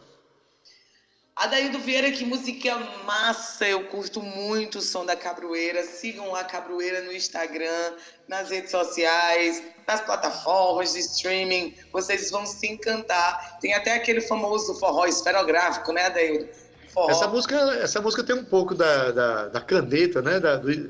Adaildo 1.36 1.80
Vieira, 1.80 2.10
que 2.12 2.24
música 2.24 2.78
massa! 3.06 3.68
Eu 3.68 3.84
curto 3.88 4.22
muito 4.22 4.78
o 4.78 4.82
som 4.82 5.06
da 5.06 5.18
Cabroeira. 5.18 5.84
Sigam 5.84 6.32
lá 6.32 6.40
a 6.40 6.44
Cabroeira 6.46 7.02
no 7.02 7.12
Instagram, 7.12 7.94
nas 8.26 8.50
redes 8.52 8.72
sociais, 8.72 9.62
nas 9.86 10.00
plataformas 10.00 10.94
de 10.94 11.00
streaming. 11.02 11.76
Vocês 11.92 12.32
vão 12.32 12.46
se 12.46 12.66
encantar. 12.66 13.60
Tem 13.60 13.74
até 13.74 13.96
aquele 13.96 14.22
famoso 14.22 14.80
forró 14.80 15.06
esferográfico, 15.08 15.92
né, 15.92 16.06
Adaildo? 16.06 16.48
Forró. 16.94 17.12
Essa 17.12 17.28
música, 17.28 17.58
essa 17.84 18.00
música 18.00 18.24
tem 18.24 18.38
um 18.38 18.46
pouco 18.46 18.74
da, 18.74 19.12
da, 19.12 19.48
da 19.50 19.60
caneta, 19.60 20.22
né? 20.22 20.40
Da, 20.40 20.56
do, 20.56 20.74
do, 20.74 20.90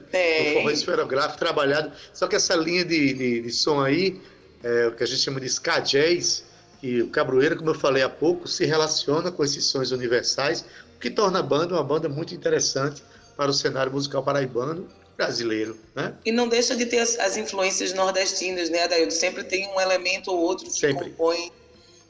forró 0.54 0.70
esferográfico 0.70 1.40
trabalhado. 1.40 1.92
Só 2.14 2.28
que 2.28 2.36
essa 2.36 2.56
linha 2.56 2.86
de, 2.86 3.16
de, 3.16 3.42
de 3.42 3.52
som 3.52 3.84
aí, 3.84 4.22
é, 4.64 4.90
o 4.90 4.92
que 4.96 5.04
a 5.04 5.08
gente 5.08 5.22
chama 5.22 5.40
de 5.40 5.48
ska 5.48 5.80
jazz, 5.80 6.44
e 6.86 7.02
o 7.02 7.10
Cabroeira, 7.10 7.56
como 7.56 7.72
eu 7.72 7.74
falei 7.74 8.04
há 8.04 8.10
pouco, 8.10 8.48
se 8.48 8.64
relaciona 8.64 9.32
com 9.32 9.44
esses 9.44 9.66
sons 9.66 9.90
universais, 9.90 10.64
o 10.96 11.00
que 11.00 11.10
torna 11.10 11.40
a 11.40 11.42
banda 11.42 11.74
uma 11.74 11.84
banda 11.84 12.08
muito 12.08 12.36
interessante 12.36 13.02
para 13.36 13.50
o 13.50 13.54
cenário 13.54 13.92
musical 13.92 14.22
paraibano 14.22 14.88
brasileiro, 15.18 15.76
né? 15.96 16.14
E 16.24 16.32
não 16.32 16.48
deixa 16.48 16.76
de 16.76 16.86
ter 16.86 17.00
as, 17.00 17.18
as 17.18 17.38
influências 17.38 17.92
nordestinas, 17.94 18.70
né, 18.70 18.84
Adaildo? 18.84 19.12
Sempre 19.12 19.44
tem 19.44 19.68
um 19.68 19.82
elemento 19.82 20.30
ou 20.30 20.38
outro 20.38 20.66
que 20.66 20.78
Sempre. 20.78 21.10
compõe 21.10 21.52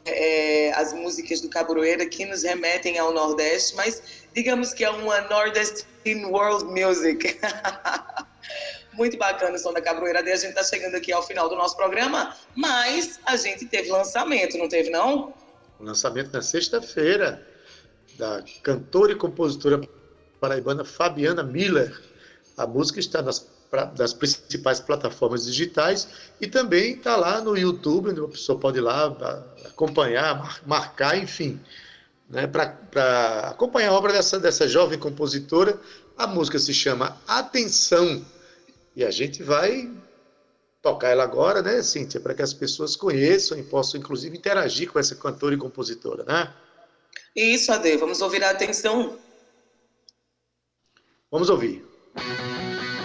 é, 0.04 0.74
as 0.74 0.92
músicas 0.92 1.40
do 1.40 1.48
Cabroeira 1.48 2.06
que 2.06 2.26
nos 2.26 2.44
remetem 2.44 3.00
ao 3.00 3.14
Nordeste, 3.14 3.78
mas 3.78 4.04
digamos 4.34 4.74
que 4.74 4.84
é 4.84 4.90
uma 4.90 5.22
Nordestine 5.22 6.26
World 6.26 6.66
Music. 6.66 7.40
Muito 8.96 9.18
bacana 9.18 9.56
o 9.56 9.60
som 9.60 9.74
da 9.74 9.82
Cabroeira 9.82 10.22
A 10.22 10.24
gente 10.24 10.50
está 10.50 10.64
chegando 10.64 10.96
aqui 10.96 11.12
ao 11.12 11.22
final 11.22 11.50
do 11.50 11.56
nosso 11.56 11.76
programa, 11.76 12.36
mas 12.56 13.20
a 13.26 13.36
gente 13.36 13.66
teve 13.66 13.92
lançamento, 13.92 14.58
não 14.58 14.70
teve, 14.70 14.90
não? 14.90 15.34
O 15.80 15.84
lançamento 15.84 16.32
na 16.32 16.42
sexta-feira 16.42 17.46
da 18.18 18.42
cantora 18.64 19.12
e 19.12 19.16
compositora 19.16 19.82
paraibana 20.40 20.86
Fabiana 20.86 21.44
Miller. 21.44 22.02
A 22.58 22.66
música 22.66 23.00
está 23.00 23.22
nas 23.22 24.14
principais 24.14 24.80
plataformas 24.80 25.46
digitais 25.46 26.08
e 26.40 26.48
também 26.48 26.94
está 26.94 27.18
lá 27.18 27.42
no 27.42 27.58
YouTube, 27.58 28.12
onde 28.12 28.22
a 28.22 28.28
pessoa 28.28 28.58
pode 28.58 28.78
ir 28.78 28.82
lá 28.82 29.08
acompanhar, 29.66 30.62
marcar, 30.66 31.18
enfim, 31.18 31.60
né, 32.30 32.48
para 32.48 33.50
acompanhar 33.50 33.90
a 33.90 33.94
obra 33.94 34.14
dessa, 34.14 34.40
dessa 34.40 34.68
jovem 34.70 34.98
compositora. 34.98 35.78
A 36.18 36.26
música 36.26 36.58
se 36.58 36.74
chama 36.74 37.18
Atenção 37.28 38.24
e 38.96 39.04
a 39.04 39.12
gente 39.12 39.44
vai 39.44 39.92
tocar 40.82 41.10
ela 41.10 41.24
agora, 41.24 41.62
né, 41.62 41.82
Cíntia, 41.82 42.20
para 42.20 42.34
que 42.34 42.42
as 42.42 42.54
pessoas 42.54 42.96
conheçam 42.96 43.58
e 43.58 43.64
possam, 43.64 44.00
inclusive, 44.00 44.38
interagir 44.38 44.92
com 44.92 45.00
essa 45.00 45.16
cantora 45.16 45.56
e 45.56 45.58
compositora, 45.58 46.24
né? 46.24 46.54
Isso, 47.36 47.72
Ade, 47.72 47.98
vamos 47.98 48.22
ouvir 48.22 48.44
a 48.44 48.52
atenção. 48.52 49.18
Vamos 51.30 51.50
ouvir. 51.50 51.86
já 52.16 53.05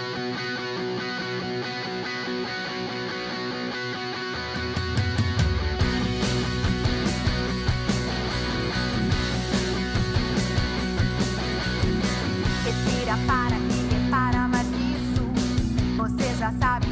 sabe 16.59 16.90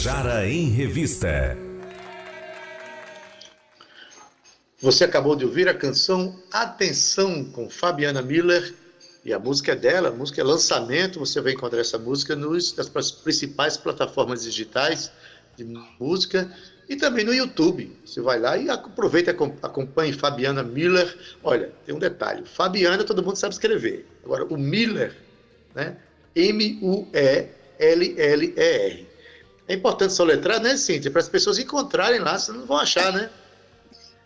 Tabajara 0.00 0.48
em 0.48 0.70
Revista. 0.70 1.58
Você 4.80 5.04
acabou 5.04 5.36
de 5.36 5.44
ouvir 5.44 5.68
a 5.68 5.74
canção 5.74 6.40
Atenção 6.50 7.44
com 7.44 7.68
Fabiana 7.68 8.22
Miller 8.22 8.74
e 9.22 9.34
a 9.34 9.38
música 9.38 9.72
é 9.72 9.76
dela, 9.76 10.08
a 10.08 10.12
música 10.12 10.40
é 10.40 10.44
lançamento. 10.44 11.18
Você 11.18 11.38
vai 11.42 11.52
encontrar 11.52 11.80
essa 11.80 11.98
música 11.98 12.34
nos, 12.34 12.74
nas 12.74 12.88
principais 13.10 13.76
plataformas 13.76 14.42
digitais 14.42 15.12
de 15.54 15.66
música 15.98 16.50
e 16.88 16.96
também 16.96 17.22
no 17.22 17.34
YouTube. 17.34 17.94
Você 18.02 18.22
vai 18.22 18.40
lá 18.40 18.56
e 18.56 18.70
aproveita 18.70 19.32
acompanhe 19.32 20.14
Fabiana 20.14 20.62
Miller. 20.62 21.14
Olha, 21.42 21.74
tem 21.84 21.94
um 21.94 21.98
detalhe: 21.98 22.46
Fabiana 22.46 23.04
todo 23.04 23.22
mundo 23.22 23.36
sabe 23.36 23.52
escrever. 23.52 24.06
Agora, 24.24 24.46
o 24.46 24.56
Miller, 24.56 25.14
né? 25.74 25.98
M-U-E-L-L-E-R. 26.34 27.50
É 29.70 29.74
importante 29.74 30.12
soletrar, 30.12 30.60
né, 30.60 30.76
Cíntia? 30.76 31.12
Para 31.12 31.20
as 31.20 31.28
pessoas 31.28 31.56
encontrarem 31.56 32.18
lá, 32.18 32.36
senão 32.36 32.58
não 32.58 32.66
vão 32.66 32.76
achar, 32.76 33.12
né? 33.12 33.30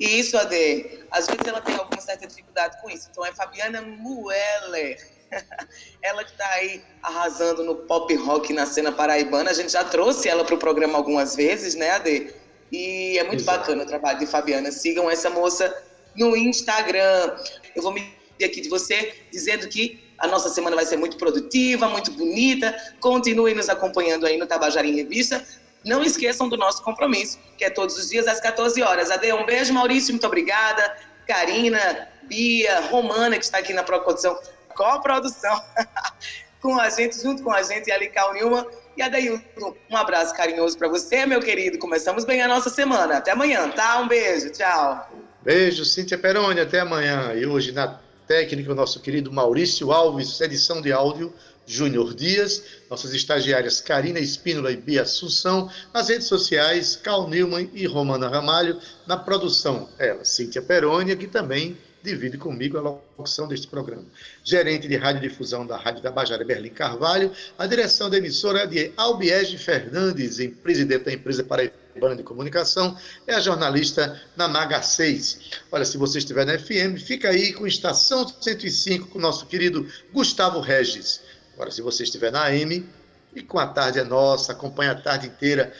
Isso, 0.00 0.38
Ade. 0.38 1.04
Às 1.10 1.26
vezes 1.26 1.42
ela 1.46 1.60
tem 1.60 1.74
alguma 1.76 2.00
certa 2.00 2.26
dificuldade 2.26 2.80
com 2.80 2.88
isso. 2.88 3.08
Então 3.10 3.26
é 3.26 3.30
Fabiana 3.30 3.82
Mueller. 3.82 4.96
ela 6.00 6.24
que 6.24 6.30
está 6.30 6.48
aí 6.48 6.82
arrasando 7.02 7.62
no 7.62 7.74
pop 7.74 8.14
rock 8.14 8.54
na 8.54 8.64
cena 8.64 8.90
paraibana. 8.90 9.50
A 9.50 9.52
gente 9.52 9.70
já 9.70 9.84
trouxe 9.84 10.30
ela 10.30 10.46
para 10.46 10.54
o 10.54 10.58
programa 10.58 10.96
algumas 10.96 11.36
vezes, 11.36 11.74
né, 11.74 11.90
Ade? 11.90 12.34
E 12.72 13.18
é 13.18 13.24
muito 13.24 13.42
Exato. 13.42 13.58
bacana 13.58 13.82
o 13.82 13.86
trabalho 13.86 14.18
de 14.20 14.26
Fabiana. 14.26 14.72
Sigam 14.72 15.10
essa 15.10 15.28
moça 15.28 15.76
no 16.16 16.34
Instagram. 16.34 17.36
Eu 17.76 17.82
vou 17.82 17.92
me 17.92 18.14
aqui 18.42 18.62
de 18.62 18.70
você 18.70 19.14
dizendo 19.30 19.68
que 19.68 20.02
a 20.18 20.26
nossa 20.26 20.48
semana 20.48 20.76
vai 20.76 20.86
ser 20.86 20.96
muito 20.96 21.16
produtiva, 21.16 21.88
muito 21.88 22.10
bonita. 22.12 22.74
Continue 23.00 23.54
nos 23.54 23.68
acompanhando 23.68 24.26
aí 24.26 24.36
no 24.36 24.46
Tabajara 24.46 24.86
em 24.86 24.94
Revista. 24.94 25.44
Não 25.84 26.02
esqueçam 26.02 26.48
do 26.48 26.56
nosso 26.56 26.82
compromisso, 26.82 27.38
que 27.58 27.64
é 27.64 27.70
todos 27.70 27.96
os 27.98 28.08
dias 28.08 28.26
às 28.26 28.40
14 28.40 28.80
horas. 28.82 29.10
Ade, 29.10 29.32
um 29.32 29.44
beijo, 29.44 29.72
Maurício, 29.72 30.12
muito 30.12 30.26
obrigada. 30.26 30.96
Karina, 31.26 32.08
Bia, 32.22 32.80
Romana, 32.80 33.36
que 33.38 33.44
está 33.44 33.58
aqui 33.58 33.72
na 33.72 33.82
produção, 33.82 34.38
co-produção 34.74 35.60
com 36.60 36.78
a 36.78 36.88
gente, 36.88 37.20
junto 37.20 37.42
com 37.42 37.52
a 37.52 37.62
gente, 37.62 37.88
e 37.88 37.92
a 37.92 37.98
Lical 37.98 38.32
Nilma. 38.32 38.66
E 38.96 39.02
Adailton, 39.02 39.74
um 39.90 39.96
abraço 39.96 40.34
carinhoso 40.34 40.78
para 40.78 40.88
você, 40.88 41.26
meu 41.26 41.40
querido. 41.40 41.78
Começamos 41.78 42.24
bem 42.24 42.40
a 42.40 42.48
nossa 42.48 42.70
semana. 42.70 43.18
Até 43.18 43.32
amanhã, 43.32 43.68
tá? 43.70 43.98
Um 44.00 44.08
beijo, 44.08 44.50
tchau. 44.50 45.10
Beijo, 45.42 45.84
Cíntia 45.84 46.16
Peroni, 46.16 46.60
até 46.60 46.80
amanhã. 46.80 47.34
E 47.34 47.44
hoje 47.44 47.72
na 47.72 48.00
técnica, 48.26 48.72
o 48.72 48.74
nosso 48.74 49.00
querido 49.00 49.32
Maurício 49.32 49.92
Alves, 49.92 50.40
edição 50.40 50.80
de 50.80 50.92
áudio, 50.92 51.32
Júnior 51.66 52.14
Dias, 52.14 52.62
nossas 52.90 53.14
estagiárias 53.14 53.80
Karina 53.80 54.18
Espínola 54.18 54.70
e 54.70 54.76
Bia 54.76 55.02
Assunção, 55.02 55.70
nas 55.92 56.08
redes 56.08 56.26
sociais, 56.26 56.96
Cal 56.96 57.28
Newman 57.28 57.70
e 57.72 57.86
Romana 57.86 58.28
Ramalho, 58.28 58.78
na 59.06 59.16
produção, 59.16 59.88
ela, 59.98 60.24
Cíntia 60.24 60.60
Perônia, 60.60 61.16
que 61.16 61.26
também 61.26 61.76
divide 62.02 62.36
comigo 62.36 62.76
a 62.76 62.82
locução 62.82 63.48
deste 63.48 63.66
programa. 63.66 64.04
Gerente 64.44 64.86
de 64.86 64.96
radiodifusão 64.96 65.66
da 65.66 65.78
Rádio 65.78 66.02
da 66.02 66.10
Bajara, 66.10 66.44
Berlim 66.44 66.68
Carvalho, 66.68 67.32
a 67.58 67.66
direção 67.66 68.10
da 68.10 68.18
emissora 68.18 68.66
de 68.66 68.92
Albiege 68.94 69.56
Fernandes, 69.56 70.38
em 70.38 70.50
presidente 70.50 71.04
da 71.04 71.12
empresa 71.12 71.42
Paraibana 71.94 72.16
de 72.16 72.22
Comunicação, 72.22 72.96
é 73.26 73.34
a 73.34 73.40
jornalista 73.40 74.20
Namaga 74.36 74.82
6. 74.82 75.38
Olha, 75.70 75.84
se 75.84 75.96
você 75.96 76.18
estiver 76.18 76.44
na 76.44 76.58
FM, 76.58 76.98
fica 76.98 77.30
aí 77.30 77.52
com 77.52 77.66
Estação 77.66 78.26
105 78.26 79.08
com 79.08 79.18
o 79.18 79.22
nosso 79.22 79.46
querido 79.46 79.88
Gustavo 80.12 80.60
Regis. 80.60 81.20
Agora, 81.54 81.70
se 81.70 81.80
você 81.80 82.02
estiver 82.02 82.32
na 82.32 82.46
AM, 82.46 82.84
e 83.34 83.42
com 83.42 83.58
a 83.58 83.66
tarde 83.66 83.98
é 83.98 84.04
nossa, 84.04 84.52
acompanha 84.52 84.92
a 84.92 84.94
tarde 84.94 85.26
inteira 85.26 85.72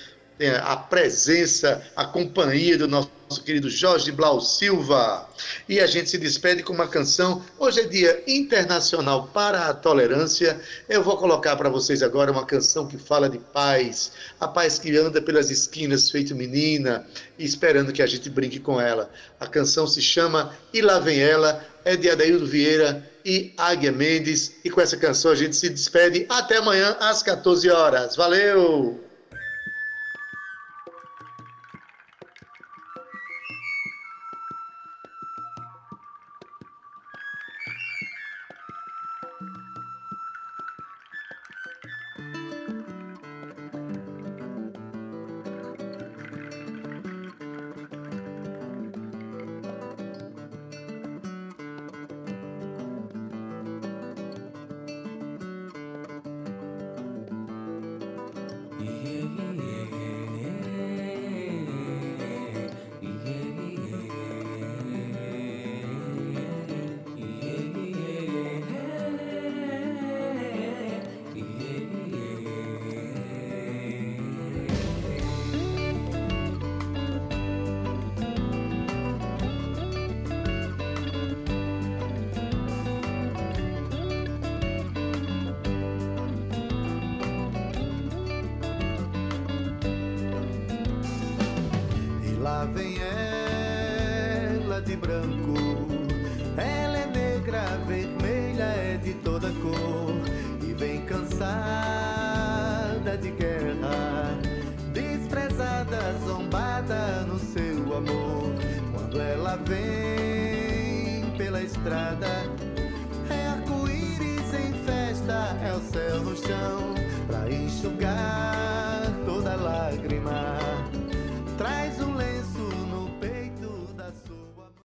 a 0.64 0.76
presença, 0.76 1.82
a 1.94 2.04
companhia 2.04 2.76
do 2.76 2.88
nosso 2.88 3.08
querido 3.44 3.70
Jorge 3.70 4.10
Blau 4.10 4.40
Silva. 4.40 5.28
E 5.68 5.78
a 5.78 5.86
gente 5.86 6.10
se 6.10 6.18
despede 6.18 6.62
com 6.62 6.72
uma 6.72 6.88
canção. 6.88 7.42
Hoje 7.58 7.80
é 7.80 7.84
Dia 7.84 8.22
Internacional 8.26 9.28
para 9.32 9.68
a 9.68 9.74
Tolerância. 9.74 10.60
Eu 10.88 11.04
vou 11.04 11.16
colocar 11.16 11.54
para 11.56 11.68
vocês 11.68 12.02
agora 12.02 12.32
uma 12.32 12.44
canção 12.44 12.86
que 12.86 12.98
fala 12.98 13.28
de 13.28 13.38
paz, 13.38 14.12
a 14.40 14.48
paz 14.48 14.78
que 14.78 14.96
anda 14.96 15.22
pelas 15.22 15.50
esquinas 15.50 16.10
feito 16.10 16.34
menina, 16.34 17.06
esperando 17.38 17.92
que 17.92 18.02
a 18.02 18.06
gente 18.06 18.28
brinque 18.28 18.58
com 18.58 18.80
ela. 18.80 19.10
A 19.38 19.46
canção 19.46 19.86
se 19.86 20.02
chama 20.02 20.52
E 20.72 20.82
Lá 20.82 20.98
Vem 20.98 21.20
Ela, 21.20 21.64
é 21.84 21.96
de 21.96 22.10
Adaildo 22.10 22.46
Vieira 22.46 23.08
e 23.24 23.52
Águia 23.56 23.92
Mendes. 23.92 24.56
E 24.64 24.70
com 24.70 24.80
essa 24.80 24.96
canção 24.96 25.30
a 25.30 25.36
gente 25.36 25.54
se 25.54 25.68
despede. 25.68 26.26
Até 26.28 26.56
amanhã 26.56 26.96
às 26.98 27.22
14 27.22 27.70
horas. 27.70 28.16
Valeu! 28.16 29.13